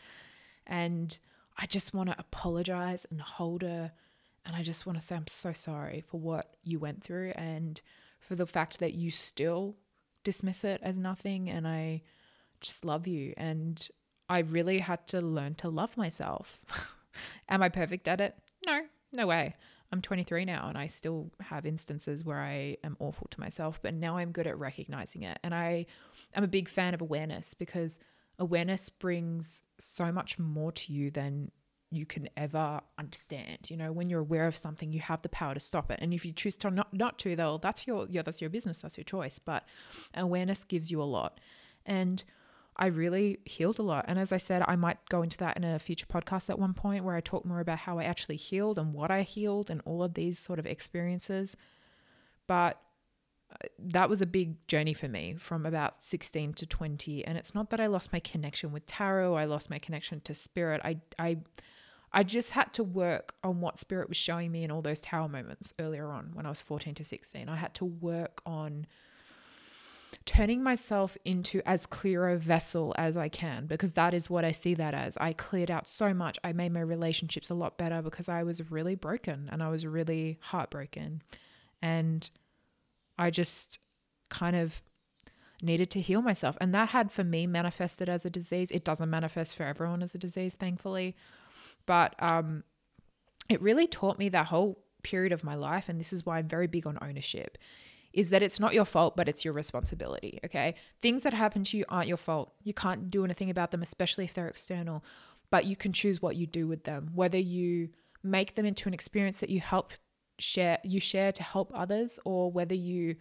[0.67, 1.17] and
[1.57, 3.93] I just want to apologize and hold her,
[4.45, 7.81] and I just want to say I'm so sorry for what you went through and
[8.19, 9.77] for the fact that you still
[10.25, 12.03] dismiss it as nothing, and I
[12.61, 13.89] just love you and
[14.31, 16.61] I really had to learn to love myself.
[17.49, 18.37] Am I perfect at it?
[18.65, 19.57] No, no way.
[19.93, 23.93] I'm 23 now and I still have instances where I am awful to myself, but
[23.93, 25.41] now I'm good at recognizing it.
[25.43, 25.87] And I
[26.33, 27.99] am a big fan of awareness because
[28.39, 31.51] awareness brings so much more to you than
[31.91, 33.69] you can ever understand.
[33.69, 35.99] You know, when you're aware of something, you have the power to stop it.
[36.01, 38.79] And if you choose to not, not to, though, that's your yeah, that's your business,
[38.79, 39.41] that's your choice.
[39.41, 39.65] But
[40.15, 41.41] awareness gives you a lot.
[41.85, 42.25] And
[42.77, 44.07] I really healed a lot.
[44.09, 46.73] And as I said, I might go into that in a future podcast at one
[46.73, 49.83] point where I talk more about how I actually healed and what I healed and
[49.85, 51.57] all of these sort of experiences.
[52.47, 52.81] But
[53.53, 57.55] uh, that was a big journey for me from about 16 to 20 and it's
[57.55, 60.99] not that I lost my connection with tarot I lost my connection to spirit I
[61.19, 61.39] I
[62.13, 65.29] I just had to work on what spirit was showing me in all those tower
[65.29, 68.87] moments earlier on when I was 14 to 16 I had to work on
[70.25, 74.51] turning myself into as clear a vessel as I can because that is what I
[74.51, 75.17] see that as.
[75.19, 76.39] I cleared out so much.
[76.45, 79.87] I made my relationships a lot better because I was really broken and I was
[79.87, 81.23] really heartbroken.
[81.83, 82.29] And
[83.19, 83.79] I just
[84.29, 84.83] kind of
[85.63, 86.57] needed to heal myself.
[86.61, 88.71] And that had for me manifested as a disease.
[88.71, 91.17] It doesn't manifest for everyone as a disease, thankfully.
[91.87, 92.65] But um,
[93.49, 95.89] it really taught me that whole period of my life.
[95.89, 97.59] And this is why I'm very big on ownership
[98.13, 100.41] is that it's not your fault, but it's your responsibility.
[100.45, 100.75] Okay.
[101.01, 102.53] Things that happen to you aren't your fault.
[102.63, 105.05] You can't do anything about them, especially if they're external,
[105.51, 107.91] but you can choose what you do with them, whether you
[108.23, 109.93] make them into an experience that you help
[110.39, 113.17] share, you share to help others, or whether you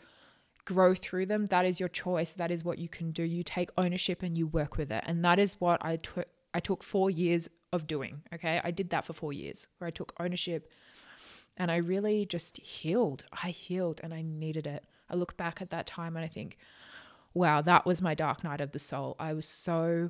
[0.65, 1.45] grow through them.
[1.47, 2.33] That is your choice.
[2.33, 3.23] That is what you can do.
[3.23, 5.03] You take ownership and you work with it.
[5.07, 6.27] And that is what I took.
[6.53, 8.23] I took four years of doing.
[8.33, 8.59] Okay.
[8.63, 10.69] I did that for four years where I took ownership
[11.59, 13.25] and I really just healed.
[13.43, 14.85] I healed and I needed it.
[15.09, 16.57] I look back at that time and I think,
[17.33, 19.15] wow, that was my dark night of the soul.
[19.19, 20.09] I was so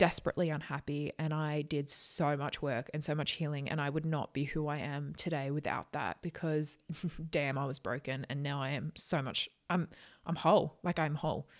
[0.00, 4.06] desperately unhappy and I did so much work and so much healing and I would
[4.06, 6.78] not be who I am today without that because
[7.30, 9.88] damn I was broken and now I am so much I'm
[10.24, 11.50] I'm whole like I'm whole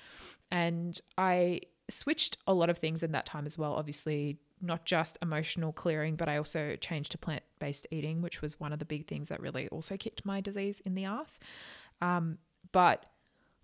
[0.50, 1.60] and I
[1.90, 6.16] switched a lot of things in that time as well obviously not just emotional clearing
[6.16, 9.40] but I also changed to plant-based eating which was one of the big things that
[9.40, 11.38] really also kicked my disease in the ass
[12.00, 12.38] um,
[12.72, 13.06] but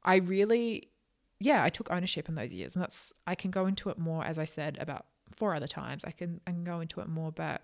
[0.04, 0.90] I really
[1.38, 2.74] yeah, I took ownership in those years.
[2.74, 6.04] And that's, I can go into it more, as I said, about four other times.
[6.04, 7.30] I can, I can go into it more.
[7.30, 7.62] But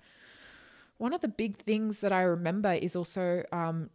[0.99, 3.91] one of the big things that I remember is also, um,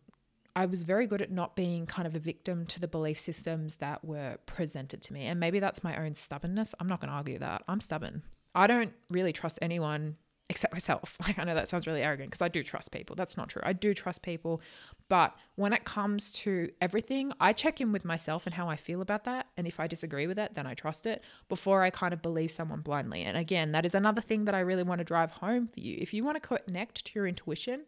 [0.55, 3.75] I was very good at not being kind of a victim to the belief systems
[3.75, 5.25] that were presented to me.
[5.25, 6.73] And maybe that's my own stubbornness.
[6.79, 7.63] I'm not going to argue that.
[7.67, 8.23] I'm stubborn.
[8.57, 10.17] I don't really trust anyone
[10.49, 11.15] except myself.
[11.27, 13.15] Like I know that sounds really arrogant because I do trust people.
[13.15, 13.61] That's not true.
[13.65, 14.61] I do trust people,
[15.09, 19.01] but when it comes to everything, I check in with myself and how I feel
[19.01, 22.13] about that, and if I disagree with it, then I trust it before I kind
[22.13, 23.23] of believe someone blindly.
[23.23, 25.97] And again, that is another thing that I really want to drive home for you.
[25.99, 27.85] If you want to connect to your intuition,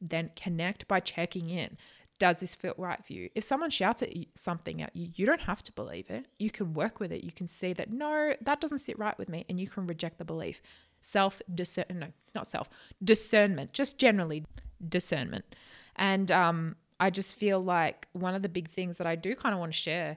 [0.00, 1.76] then connect by checking in.
[2.18, 3.28] Does this feel right for you?
[3.34, 6.26] If someone shouts at you, something at you, you don't have to believe it.
[6.38, 7.24] You can work with it.
[7.24, 10.18] You can see that no, that doesn't sit right with me, and you can reject
[10.18, 10.62] the belief
[11.04, 12.70] self discern no not self
[13.02, 14.42] discernment just generally
[14.88, 15.44] discernment
[15.96, 19.52] and um i just feel like one of the big things that i do kind
[19.52, 20.16] of want to share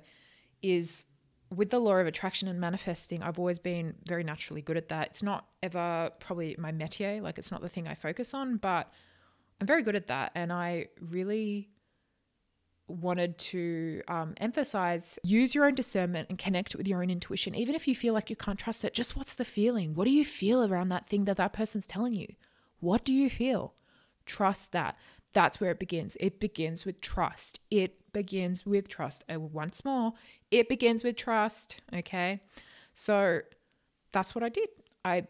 [0.61, 1.05] is
[1.53, 5.07] with the law of attraction and manifesting i've always been very naturally good at that
[5.07, 8.89] it's not ever probably my métier like it's not the thing i focus on but
[9.59, 11.67] i'm very good at that and i really
[12.87, 17.75] wanted to um, emphasize use your own discernment and connect with your own intuition even
[17.75, 18.93] if you feel like you can't trust it.
[18.93, 19.93] Just what's the feeling?
[19.93, 22.27] What do you feel around that thing that that person's telling you?
[22.79, 23.73] What do you feel?
[24.25, 24.97] Trust that.
[25.33, 26.15] That's where it begins.
[26.19, 27.59] It begins with trust.
[27.69, 29.23] It begins with trust.
[29.27, 30.13] And once more
[30.49, 32.41] it begins with trust okay?
[32.93, 33.41] So
[34.11, 34.69] that's what i did.
[35.03, 35.27] I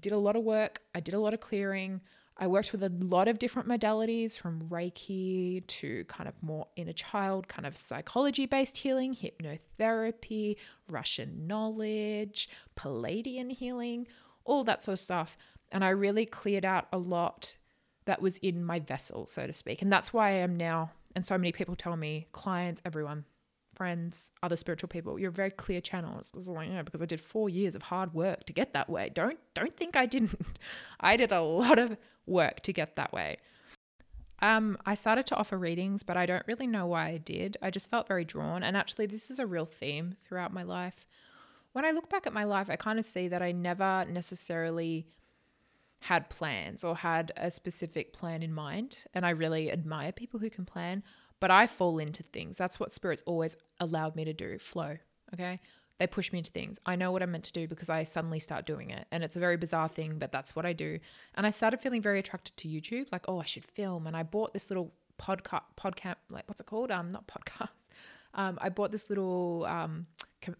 [0.00, 0.80] did a lot of work.
[0.94, 2.00] I did a lot of clearing
[2.38, 6.92] I worked with a lot of different modalities from Reiki to kind of more inner
[6.92, 10.56] child, kind of psychology based healing, hypnotherapy,
[10.90, 14.06] Russian knowledge, Pleiadian healing,
[14.44, 15.38] all that sort of stuff.
[15.72, 17.56] And I really cleared out a lot
[18.04, 19.80] that was in my vessel, so to speak.
[19.80, 23.24] And that's why I am now, and so many people tell me, clients, everyone,
[23.76, 26.18] friends, other spiritual people, you're very clear channel.
[26.18, 29.10] It's like, because I did four years of hard work to get that way.
[29.12, 30.58] Don't don't think I didn't.
[31.00, 31.96] I did a lot of
[32.26, 33.38] work to get that way.
[34.40, 37.56] Um, I started to offer readings, but I don't really know why I did.
[37.62, 38.62] I just felt very drawn.
[38.62, 41.06] And actually, this is a real theme throughout my life.
[41.72, 45.06] When I look back at my life, I kind of see that I never necessarily
[46.00, 49.04] had plans or had a specific plan in mind.
[49.14, 51.02] And I really admire people who can plan
[51.40, 52.56] but I fall into things.
[52.56, 54.96] That's what spirits always allowed me to do flow.
[55.34, 55.60] Okay.
[55.98, 56.78] They push me into things.
[56.84, 59.06] I know what I'm meant to do because I suddenly start doing it.
[59.10, 60.98] And it's a very bizarre thing, but that's what I do.
[61.34, 63.06] And I started feeling very attracted to YouTube.
[63.12, 64.06] Like, oh, I should film.
[64.06, 66.90] And I bought this little podcast, podcast, like, what's it called?
[66.90, 67.68] Um, not podcast.
[68.34, 70.06] Um, I bought this little um,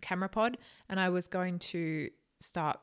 [0.00, 0.56] camera pod
[0.88, 2.08] and I was going to
[2.40, 2.78] start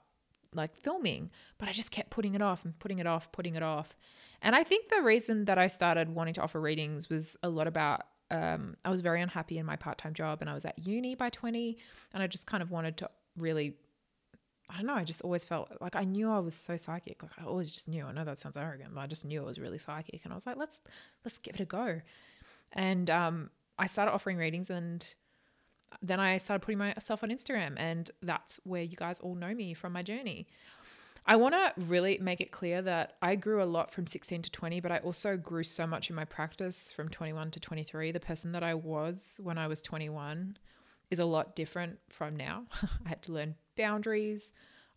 [0.55, 3.63] like filming, but I just kept putting it off and putting it off, putting it
[3.63, 3.95] off.
[4.41, 7.67] And I think the reason that I started wanting to offer readings was a lot
[7.67, 8.01] about
[8.31, 11.15] um, I was very unhappy in my part time job and I was at uni
[11.15, 11.77] by 20
[12.13, 13.75] and I just kind of wanted to really
[14.69, 17.21] I don't know, I just always felt like I knew I was so psychic.
[17.21, 18.05] Like I always just knew.
[18.05, 20.35] I know that sounds arrogant, but I just knew I was really psychic and I
[20.35, 20.81] was like, let's
[21.23, 22.01] let's give it a go.
[22.71, 25.05] And um, I started offering readings and
[26.01, 29.73] then I started putting myself on Instagram and that's where you guys all know me
[29.73, 30.47] from my journey.
[31.25, 34.51] I want to really make it clear that I grew a lot from 16 to
[34.51, 38.11] 20, but I also grew so much in my practice from 21 to 23.
[38.11, 40.57] The person that I was when I was 21
[41.09, 42.65] is a lot different from now.
[43.05, 44.51] I had to learn boundaries.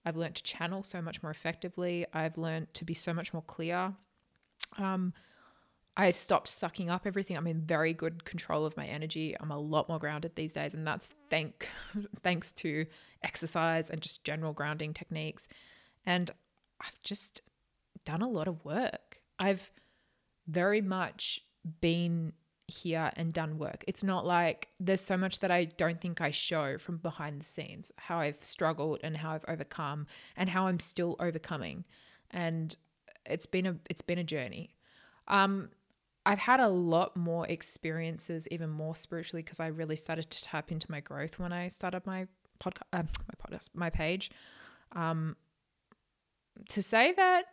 [0.05, 2.07] I've learned to channel so much more effectively.
[2.13, 3.93] I've learned to be so much more clear.
[4.79, 5.13] Um,
[5.97, 7.37] I've stopped sucking up everything.
[7.37, 9.35] I'm in very good control of my energy.
[9.41, 11.69] I'm a lot more grounded these days, and that's thank
[12.23, 12.87] thanks to
[13.23, 15.49] exercise and just general grounding techniques.
[16.05, 16.31] And
[16.81, 17.41] I've just
[18.05, 19.23] done a lot of work.
[19.39, 19.71] I've
[20.47, 21.41] very much
[21.81, 22.33] been
[22.69, 23.85] here and done work.
[23.87, 27.45] It's not like there's so much that I don't think I show from behind the
[27.45, 31.85] scenes, how I've struggled and how I've overcome and how I'm still overcoming.
[32.31, 32.75] And
[33.25, 34.75] it's been a it's been a journey.
[35.29, 35.71] Um
[36.27, 40.73] I've had a lot more experiences, even more spiritually, because I really started to tap
[40.73, 42.27] into my growth when I started my
[42.61, 44.31] podcast, uh, my podcast, my page.
[44.93, 45.37] Um,
[46.71, 47.45] to say that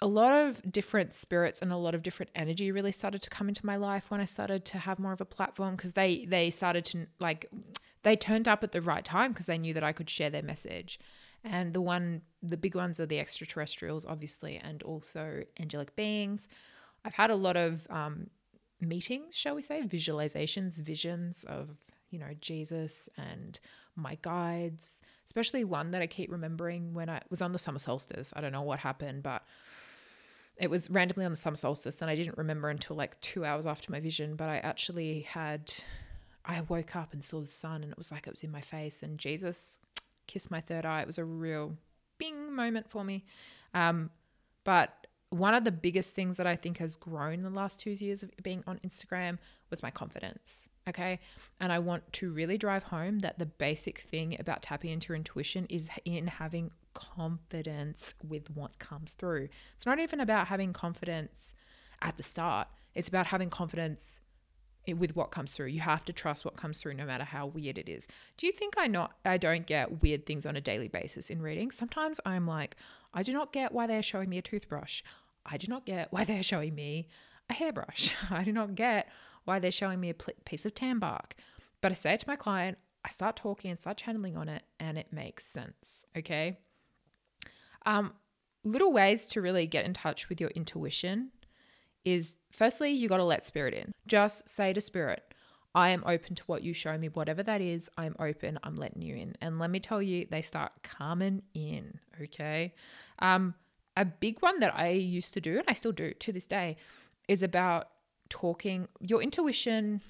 [0.00, 3.48] a lot of different spirits and a lot of different energy really started to come
[3.48, 6.50] into my life when I started to have more of a platform because they they
[6.50, 7.46] started to like
[8.02, 10.42] they turned up at the right time because they knew that I could share their
[10.42, 10.98] message.
[11.44, 16.48] And the one the big ones are the extraterrestrials obviously and also angelic beings.
[17.04, 18.28] I've had a lot of um,
[18.80, 21.68] meetings, shall we say, visualizations, visions of
[22.10, 23.58] you know, Jesus and
[23.96, 28.32] my guides, especially one that I keep remembering when I was on the summer solstice.
[28.36, 29.42] I don't know what happened, but
[30.58, 33.66] it was randomly on the summer solstice and I didn't remember until like two hours
[33.66, 35.72] after my vision, but I actually had,
[36.44, 38.60] I woke up and saw the sun and it was like it was in my
[38.60, 39.78] face and Jesus
[40.32, 41.02] kissed my third eye.
[41.02, 41.76] It was a real
[42.18, 43.24] bing moment for me.
[43.74, 44.10] Um,
[44.64, 48.22] but one of the biggest things that I think has grown the last two years
[48.22, 49.38] of being on Instagram
[49.70, 50.68] was my confidence.
[50.88, 51.20] Okay.
[51.60, 55.16] And I want to really drive home that the basic thing about tapping into your
[55.16, 59.48] intuition is in having confidence with what comes through.
[59.76, 61.54] It's not even about having confidence
[62.02, 64.20] at the start, it's about having confidence
[64.88, 65.66] with what comes through.
[65.66, 68.06] You have to trust what comes through no matter how weird it is.
[68.36, 71.40] Do you think I not I don't get weird things on a daily basis in
[71.40, 71.70] reading?
[71.70, 72.76] Sometimes I'm like,
[73.14, 75.02] I do not get why they are showing me a toothbrush.
[75.46, 77.08] I do not get why they are showing me
[77.48, 78.14] a hairbrush.
[78.30, 79.08] I do not get
[79.44, 81.34] why they're showing me a piece of tan bark.
[81.80, 84.62] But I say it to my client, I start talking and start channeling on it,
[84.78, 86.06] and it makes sense.
[86.16, 86.58] Okay.
[87.84, 88.14] Um,
[88.64, 91.32] little ways to really get in touch with your intuition
[92.04, 93.92] is firstly, you got to let spirit in.
[94.06, 95.22] Just say to spirit,
[95.74, 97.88] I am open to what you show me, whatever that is.
[97.96, 98.58] I'm open.
[98.62, 99.34] I'm letting you in.
[99.40, 101.98] And let me tell you, they start coming in.
[102.20, 102.74] Okay.
[103.20, 103.54] Um,
[103.96, 106.76] a big one that I used to do, and I still do to this day,
[107.28, 107.88] is about
[108.28, 110.00] talking your intuition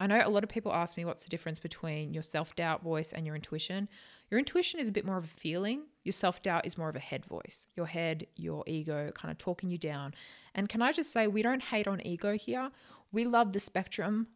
[0.00, 2.82] I know a lot of people ask me what's the difference between your self doubt
[2.82, 3.86] voice and your intuition.
[4.30, 6.96] Your intuition is a bit more of a feeling, your self doubt is more of
[6.96, 10.14] a head voice, your head, your ego kind of talking you down.
[10.54, 12.70] And can I just say, we don't hate on ego here.
[13.12, 14.28] We love the spectrum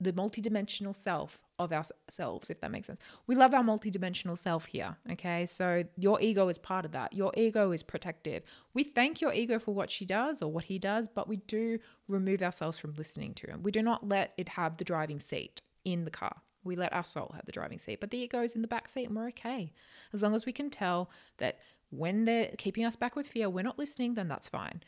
[0.00, 3.00] the multidimensional self of ourselves, if that makes sense.
[3.26, 4.96] We love our multidimensional self here.
[5.12, 5.46] Okay.
[5.46, 7.14] So your ego is part of that.
[7.14, 8.42] Your ego is protective.
[8.74, 11.78] We thank your ego for what she does or what he does, but we do
[12.08, 13.62] remove ourselves from listening to him.
[13.62, 16.42] We do not let it have the driving seat in the car.
[16.66, 18.88] We let our soul have the driving seat, but the ego is in the back
[18.88, 19.72] seat and we're okay.
[20.12, 21.58] As long as we can tell that
[21.90, 24.82] when they're keeping us back with fear, we're not listening, then that's fine.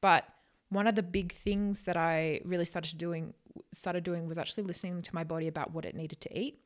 [0.00, 0.24] But
[0.68, 3.34] one of the big things that I really started doing
[3.72, 6.58] started doing was actually listening to my body about what it needed to eat.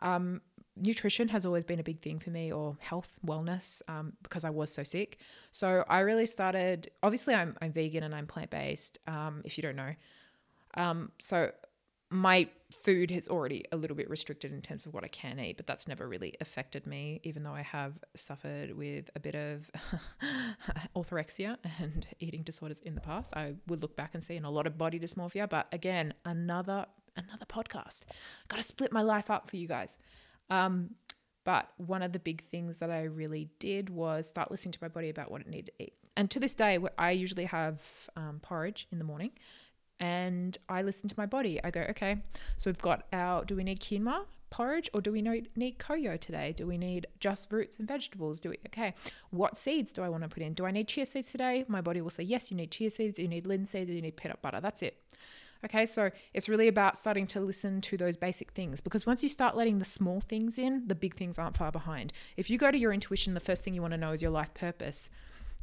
[0.00, 0.40] Um,
[0.76, 4.50] nutrition has always been a big thing for me, or health, wellness, um, because I
[4.50, 5.18] was so sick.
[5.52, 6.90] So I really started.
[7.02, 8.98] Obviously, I'm I'm vegan and I'm plant based.
[9.06, 9.94] Um, if you don't know,
[10.74, 11.52] um, so
[12.16, 15.56] my food is already a little bit restricted in terms of what I can eat,
[15.56, 19.70] but that's never really affected me, even though I have suffered with a bit of
[20.96, 23.32] orthorexia and eating disorders in the past.
[23.36, 26.86] I would look back and see and a lot of body dysmorphia, but again, another
[27.16, 28.02] another podcast.
[28.48, 29.98] Got to split my life up for you guys.
[30.50, 30.90] Um,
[31.44, 34.88] but one of the big things that I really did was start listening to my
[34.88, 35.94] body about what it needed to eat.
[36.16, 37.80] And to this day, I usually have
[38.16, 39.30] um, porridge in the morning
[40.00, 41.60] and I listen to my body.
[41.62, 42.18] I go, okay,
[42.56, 46.54] so we've got our, do we need quinoa porridge or do we need CoYo today?
[46.56, 48.40] Do we need just roots and vegetables?
[48.40, 48.94] Do we, okay,
[49.30, 50.54] what seeds do I want to put in?
[50.54, 51.64] Do I need chia seeds today?
[51.68, 54.40] My body will say, yes, you need chia seeds, you need linseed, you need peanut
[54.42, 54.60] butter.
[54.60, 54.96] That's it.
[55.64, 59.28] Okay, so it's really about starting to listen to those basic things because once you
[59.28, 62.12] start letting the small things in, the big things aren't far behind.
[62.36, 64.30] If you go to your intuition, the first thing you want to know is your
[64.30, 65.08] life purpose.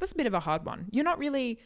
[0.00, 0.86] That's a bit of a hard one.
[0.90, 1.60] You're not really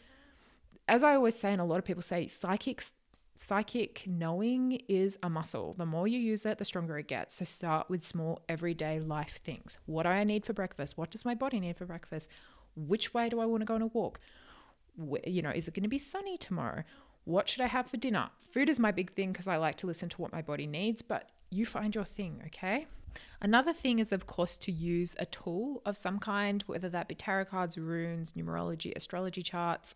[0.87, 2.93] as I always say, and a lot of people say, psychics
[3.39, 5.73] psychic knowing is a muscle.
[5.73, 7.35] The more you use it, the stronger it gets.
[7.35, 9.77] So start with small everyday life things.
[9.85, 10.97] What do I need for breakfast?
[10.97, 12.29] What does my body need for breakfast?
[12.75, 14.19] Which way do I want to go on a walk?
[15.25, 16.83] You know, is it going to be sunny tomorrow?
[17.23, 18.29] What should I have for dinner?
[18.41, 21.01] Food is my big thing because I like to listen to what my body needs,
[21.01, 22.87] but you find your thing, okay?
[23.41, 27.15] Another thing is, of course, to use a tool of some kind, whether that be
[27.15, 29.95] tarot cards, runes, numerology, astrology charts,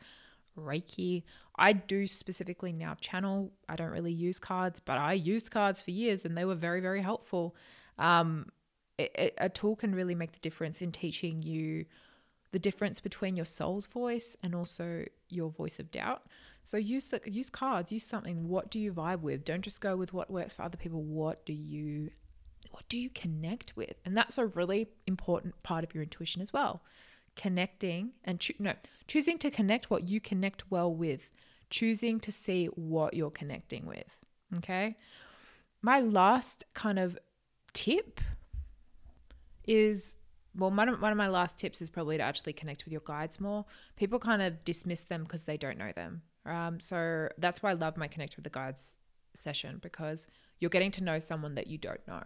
[0.58, 1.24] Reiki.
[1.58, 3.52] I do specifically now channel.
[3.70, 6.82] I don't really use cards, but I used cards for years and they were very,
[6.82, 7.56] very helpful.
[7.98, 8.50] Um,
[8.98, 11.86] it, it, a tool can really make the difference in teaching you
[12.52, 16.24] the difference between your soul's voice and also your voice of doubt.
[16.64, 18.48] So use the use cards, use something.
[18.48, 19.44] What do you vibe with?
[19.44, 21.02] Don't just go with what works for other people.
[21.02, 22.12] What do you
[22.72, 23.96] what do you connect with?
[24.06, 26.82] And that's a really important part of your intuition as well
[27.36, 28.74] connecting and cho- no,
[29.08, 31.30] choosing to connect what you connect well with,
[31.70, 34.20] choosing to see what you're connecting with.
[34.58, 34.98] Okay.
[35.82, 37.18] My last kind of
[37.74, 38.22] tip
[39.66, 40.16] is
[40.56, 43.02] well, one of, one of my last tips is probably to actually connect with your
[43.06, 43.66] guides more.
[43.96, 46.22] People kind of dismiss them because they don't know them.
[46.46, 48.96] Um, so that's why I love my connect with the guides
[49.34, 50.28] session because
[50.60, 52.24] you're getting to know someone that you don't know.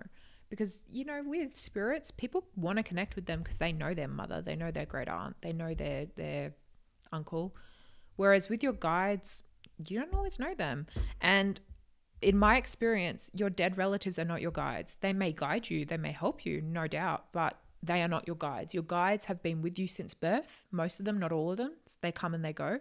[0.49, 4.07] Because, you know, with spirits, people want to connect with them because they know their
[4.07, 6.53] mother, they know their great aunt, they know their, their
[7.11, 7.55] uncle.
[8.15, 9.43] Whereas with your guides,
[9.87, 10.87] you don't always know them.
[11.21, 11.59] And
[12.21, 14.97] in my experience, your dead relatives are not your guides.
[15.01, 18.35] They may guide you, they may help you, no doubt, but they are not your
[18.35, 18.73] guides.
[18.73, 21.73] Your guides have been with you since birth, most of them, not all of them.
[22.01, 22.79] They come and they go.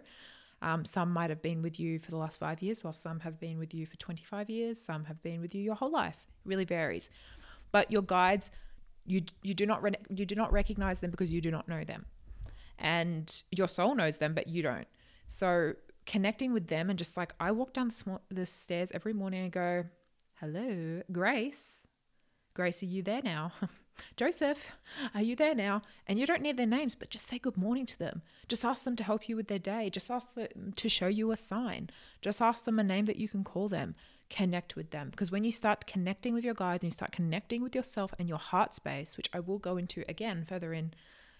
[0.61, 3.39] Um, some might have been with you for the last five years, while some have
[3.39, 4.81] been with you for 25 years.
[4.81, 6.17] Some have been with you your whole life.
[6.27, 7.09] It really varies.
[7.77, 8.49] But your guides,
[9.05, 11.83] you you do not re- you do not recognize them because you do not know
[11.83, 12.05] them,
[12.79, 14.87] and your soul knows them, but you don't.
[15.27, 15.73] So
[16.07, 19.43] connecting with them and just like I walk down the, sm- the stairs every morning
[19.43, 19.83] and go,
[20.39, 21.85] "Hello, Grace.
[22.55, 23.51] Grace, are you there now?"
[24.15, 24.71] Joseph,
[25.13, 25.81] are you there now?
[26.07, 28.21] And you don't need their names, but just say good morning to them.
[28.47, 29.89] Just ask them to help you with their day.
[29.89, 31.89] Just ask them to show you a sign.
[32.21, 33.95] Just ask them a name that you can call them.
[34.29, 35.09] Connect with them.
[35.09, 38.27] Because when you start connecting with your guides and you start connecting with yourself and
[38.27, 40.93] your heart space, which I will go into again further in,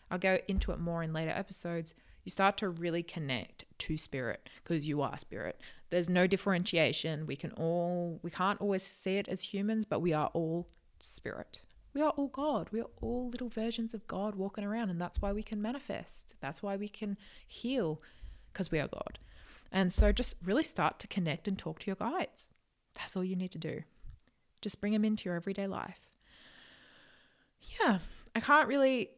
[0.10, 1.94] I'll go into it more in later episodes.
[2.24, 5.62] You start to really connect to spirit because you are spirit.
[5.90, 7.26] There's no differentiation.
[7.26, 10.68] We can all, we can't always see it as humans, but we are all
[11.00, 11.62] spirit.
[11.98, 12.70] We are all God.
[12.72, 14.92] We are all little versions of God walking around.
[14.92, 16.36] And that's why we can manifest.
[16.40, 17.18] That's why we can
[17.48, 18.04] heal
[18.54, 19.18] because we are God.
[19.72, 22.50] And so just really start to connect and talk to your guides.
[22.94, 23.82] That's all you need to do.
[24.62, 26.12] Just bring them into your everyday life.
[27.82, 27.98] Yeah,
[28.36, 29.10] I can't really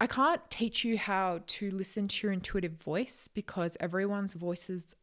[0.00, 4.96] I can't teach you how to listen to your intuitive voice because everyone's voices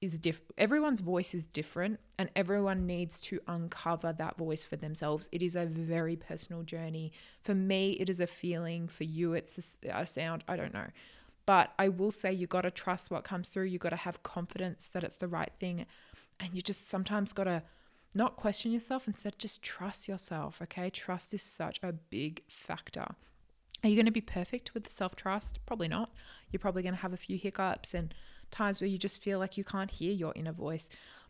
[0.00, 0.52] is different.
[0.58, 5.28] Everyone's voice is different, and everyone needs to uncover that voice for themselves.
[5.32, 7.12] It is a very personal journey.
[7.42, 8.88] For me, it is a feeling.
[8.88, 10.44] For you, it's a, a sound.
[10.48, 10.86] I don't know.
[11.46, 13.64] But I will say you got to trust what comes through.
[13.64, 15.86] You got to have confidence that it's the right thing.
[16.38, 17.62] And you just sometimes got to
[18.14, 20.60] not question yourself, instead, just trust yourself.
[20.62, 20.90] Okay.
[20.90, 23.06] Trust is such a big factor.
[23.82, 25.58] Are you going to be perfect with self trust?
[25.66, 26.10] Probably not.
[26.50, 28.12] You're probably going to have a few hiccups and
[28.50, 30.88] times where you just feel like you can't hear your inner voice.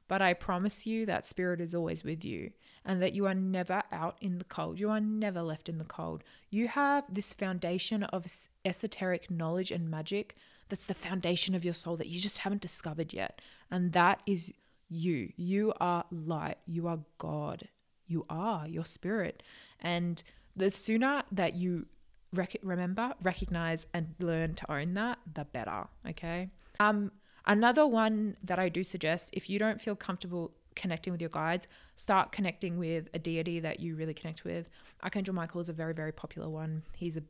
[0.08, 2.50] But I promise you that spirit is always with you
[2.84, 4.80] and that you are never out in the cold.
[4.80, 6.24] You are never left in the cold.
[6.48, 8.26] You have this foundation of
[8.64, 10.34] esoteric knowledge and magic
[10.70, 13.40] that's the foundation of your soul that you just haven't discovered yet.
[13.70, 14.52] And that is
[14.88, 15.32] you.
[15.36, 16.58] You are light.
[16.66, 17.68] You are God.
[18.06, 19.42] You are your spirit.
[19.80, 20.22] And
[20.56, 21.86] the sooner that you
[22.32, 25.88] rec- remember, recognize, and learn to own that, the better.
[26.08, 26.50] Okay.
[26.80, 27.12] Um,
[27.46, 31.66] another one that I do suggest if you don't feel comfortable connecting with your guides,
[31.96, 34.68] start connecting with a deity that you really connect with.
[35.02, 36.82] Archangel Michael is a very, very popular one.
[36.96, 37.22] He's a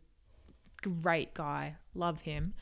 [0.83, 1.77] great guy.
[1.95, 2.55] Love him.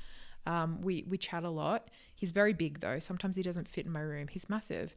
[0.46, 1.90] Um, we we chat a lot.
[2.14, 3.00] He's very big though.
[3.00, 4.28] Sometimes he doesn't fit in my room.
[4.28, 4.94] He's massive.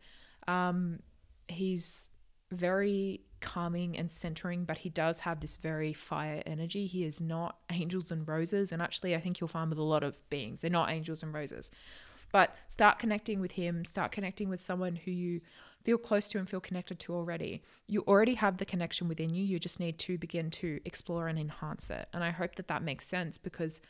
[0.47, 0.99] Um,
[1.47, 2.09] he's
[2.51, 6.85] very calming and centering, but he does have this very fire energy.
[6.85, 8.71] He is not angels and roses.
[8.71, 11.33] And actually, I think you'll find with a lot of beings, they're not angels and
[11.33, 11.71] roses.
[12.31, 15.41] But start connecting with him, start connecting with someone who you
[15.83, 17.63] feel close to and feel connected to already.
[17.87, 19.43] You already have the connection within you.
[19.43, 22.07] You just need to begin to explore and enhance it.
[22.13, 23.81] And I hope that that makes sense because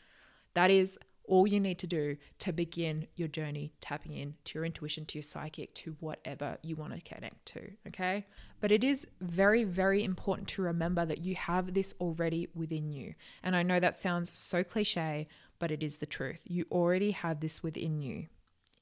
[0.54, 0.98] that is
[1.30, 5.18] all you need to do to begin your journey tapping in to your intuition, to
[5.18, 7.70] your psychic, to whatever you want to connect to.
[7.86, 8.26] Okay.
[8.60, 13.14] But it is very, very important to remember that you have this already within you.
[13.42, 15.28] And I know that sounds so cliche,
[15.60, 16.42] but it is the truth.
[16.44, 18.26] You already have this within you.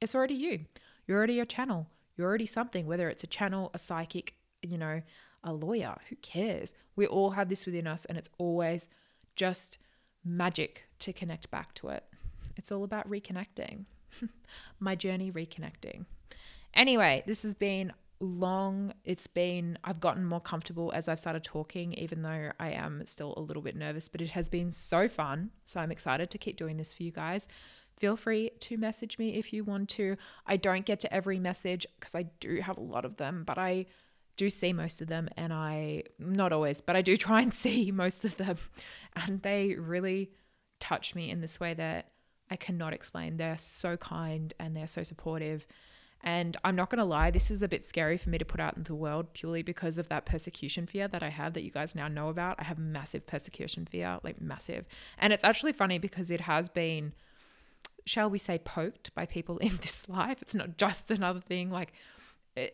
[0.00, 0.60] It's already you.
[1.06, 1.86] You're already a channel.
[2.16, 5.02] You're already something, whether it's a channel, a psychic, you know,
[5.44, 6.74] a lawyer, who cares?
[6.96, 8.88] We all have this within us, and it's always
[9.36, 9.78] just
[10.24, 12.04] magic to connect back to it.
[12.58, 13.84] It's all about reconnecting.
[14.80, 16.04] My journey reconnecting.
[16.74, 18.92] Anyway, this has been long.
[19.04, 23.34] It's been, I've gotten more comfortable as I've started talking, even though I am still
[23.36, 25.50] a little bit nervous, but it has been so fun.
[25.64, 27.48] So I'm excited to keep doing this for you guys.
[27.98, 30.16] Feel free to message me if you want to.
[30.46, 33.58] I don't get to every message because I do have a lot of them, but
[33.58, 33.86] I
[34.36, 37.90] do see most of them and I, not always, but I do try and see
[37.92, 38.58] most of them.
[39.16, 40.30] And they really
[40.80, 42.12] touch me in this way that
[42.50, 43.36] I cannot explain.
[43.36, 45.66] They're so kind and they're so supportive.
[46.22, 48.60] And I'm not going to lie, this is a bit scary for me to put
[48.60, 51.70] out into the world purely because of that persecution fear that I have that you
[51.70, 52.56] guys now know about.
[52.58, 54.86] I have massive persecution fear, like massive.
[55.18, 57.12] And it's actually funny because it has been,
[58.04, 60.42] shall we say, poked by people in this life.
[60.42, 61.70] It's not just another thing.
[61.70, 61.92] Like,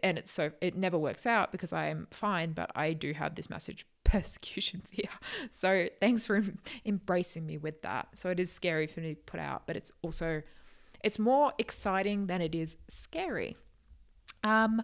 [0.02, 3.34] and it's so, it never works out because I am fine, but I do have
[3.34, 3.84] this massive
[4.14, 5.08] persecution fear.
[5.50, 6.42] So thanks for
[6.84, 8.08] embracing me with that.
[8.14, 10.42] So it is scary for me to put out, but it's also
[11.02, 13.56] it's more exciting than it is scary.
[14.42, 14.82] Um,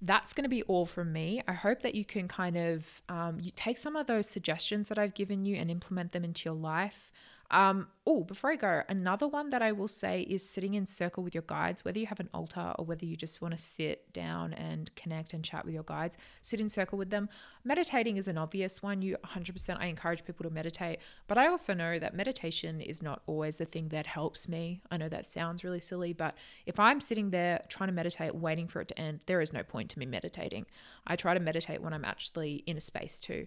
[0.00, 1.42] that's going to be all from me.
[1.46, 4.98] I hope that you can kind of um, you take some of those suggestions that
[4.98, 7.10] I've given you and implement them into your life.
[7.52, 11.22] Um, oh, before I go, another one that I will say is sitting in circle
[11.22, 14.10] with your guides, whether you have an altar or whether you just want to sit
[14.14, 17.28] down and connect and chat with your guides, sit in circle with them.
[17.62, 19.02] Meditating is an obvious one.
[19.02, 23.20] You 100%, I encourage people to meditate, but I also know that meditation is not
[23.26, 24.80] always the thing that helps me.
[24.90, 26.34] I know that sounds really silly, but
[26.64, 29.62] if I'm sitting there trying to meditate, waiting for it to end, there is no
[29.62, 30.64] point to me meditating.
[31.06, 33.46] I try to meditate when I'm actually in a space too.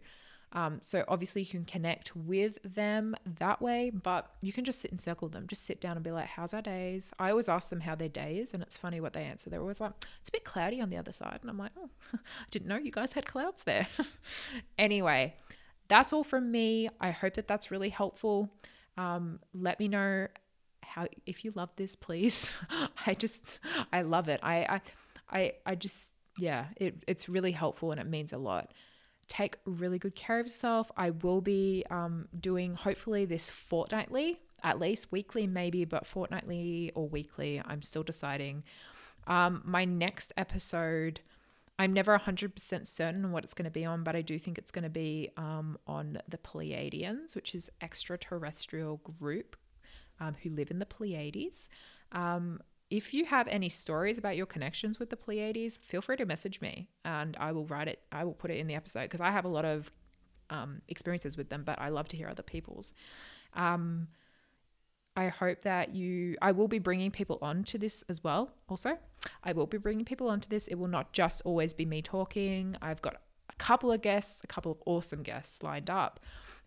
[0.56, 4.90] Um, so obviously you can connect with them that way, but you can just sit
[4.90, 5.48] and circle them.
[5.48, 8.10] Just sit down and be like, "How's our days?" I always ask them how their
[8.10, 9.50] day is, and it's funny what they answer.
[9.50, 9.92] They're always like,
[10.22, 12.20] "It's a bit cloudy on the other side," and I'm like, "Oh, I
[12.52, 13.88] didn't know you guys had clouds there."
[14.78, 15.36] anyway,
[15.90, 16.90] that's all from me.
[17.02, 18.50] I hope that that's really helpful.
[18.98, 20.28] Um, let me know
[20.84, 22.50] how if you love this, please.
[23.06, 23.60] I just
[23.92, 24.40] I love it.
[24.42, 24.82] I I
[25.30, 28.72] I, I just yeah, it, it's really helpful and it means a lot
[29.28, 30.92] take really good care of yourself.
[30.96, 37.08] I will be um, doing hopefully this fortnightly, at least weekly, maybe, but fortnightly or
[37.08, 37.62] weekly.
[37.66, 38.64] I'm still deciding.
[39.28, 41.22] Um, my next episode,
[41.80, 44.72] I'm never 100% certain what it's going to be on, but I do think it's
[44.72, 49.56] going to be um, on the Pleiadians, which is extraterrestrial group
[50.20, 51.68] um, who live in the Pleiades.
[52.90, 56.62] If you have any stories about your connections with the Pleiades, feel free to message
[56.62, 58.00] me and I will write it.
[58.12, 59.92] I will put it in the episode because I have a lot of
[60.50, 62.94] um, experiences with them, but I love to hear other people's.
[63.54, 64.08] Um,
[65.18, 68.52] I hope that you, I will be bringing people on to this as well.
[68.68, 68.98] Also,
[69.44, 70.68] I will be bringing people onto this.
[70.68, 72.76] It will not just always be me talking.
[72.82, 76.20] I've got a couple of guests, a couple of awesome guests lined up,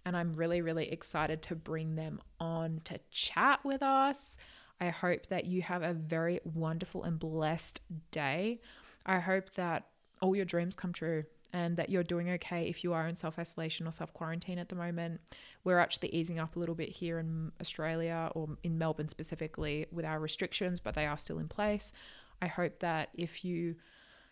[0.06, 4.38] and I'm really, really excited to bring them on to chat with us.
[4.80, 7.80] I hope that you have a very wonderful and blessed
[8.10, 8.60] day.
[9.04, 9.86] I hope that
[10.20, 13.38] all your dreams come true and that you're doing okay if you are in self
[13.38, 15.20] isolation or self quarantine at the moment.
[15.64, 20.04] We're actually easing up a little bit here in Australia or in Melbourne specifically with
[20.04, 21.92] our restrictions, but they are still in place.
[22.40, 23.76] I hope that if you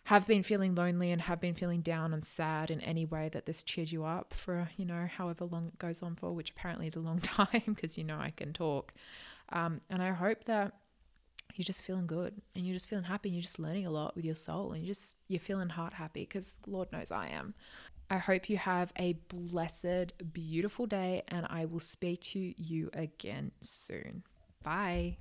[0.05, 3.45] have been feeling lonely and have been feeling down and sad in any way that
[3.45, 6.87] this cheered you up for, you know, however long it goes on for, which apparently
[6.87, 8.93] is a long time because, you know, I can talk.
[9.51, 10.73] Um, and I hope that
[11.55, 14.15] you're just feeling good and you're just feeling happy and you're just learning a lot
[14.15, 17.53] with your soul and you just you're feeling heart happy because Lord knows I am.
[18.09, 23.51] I hope you have a blessed, beautiful day and I will speak to you again
[23.61, 24.23] soon.
[24.63, 25.17] Bye.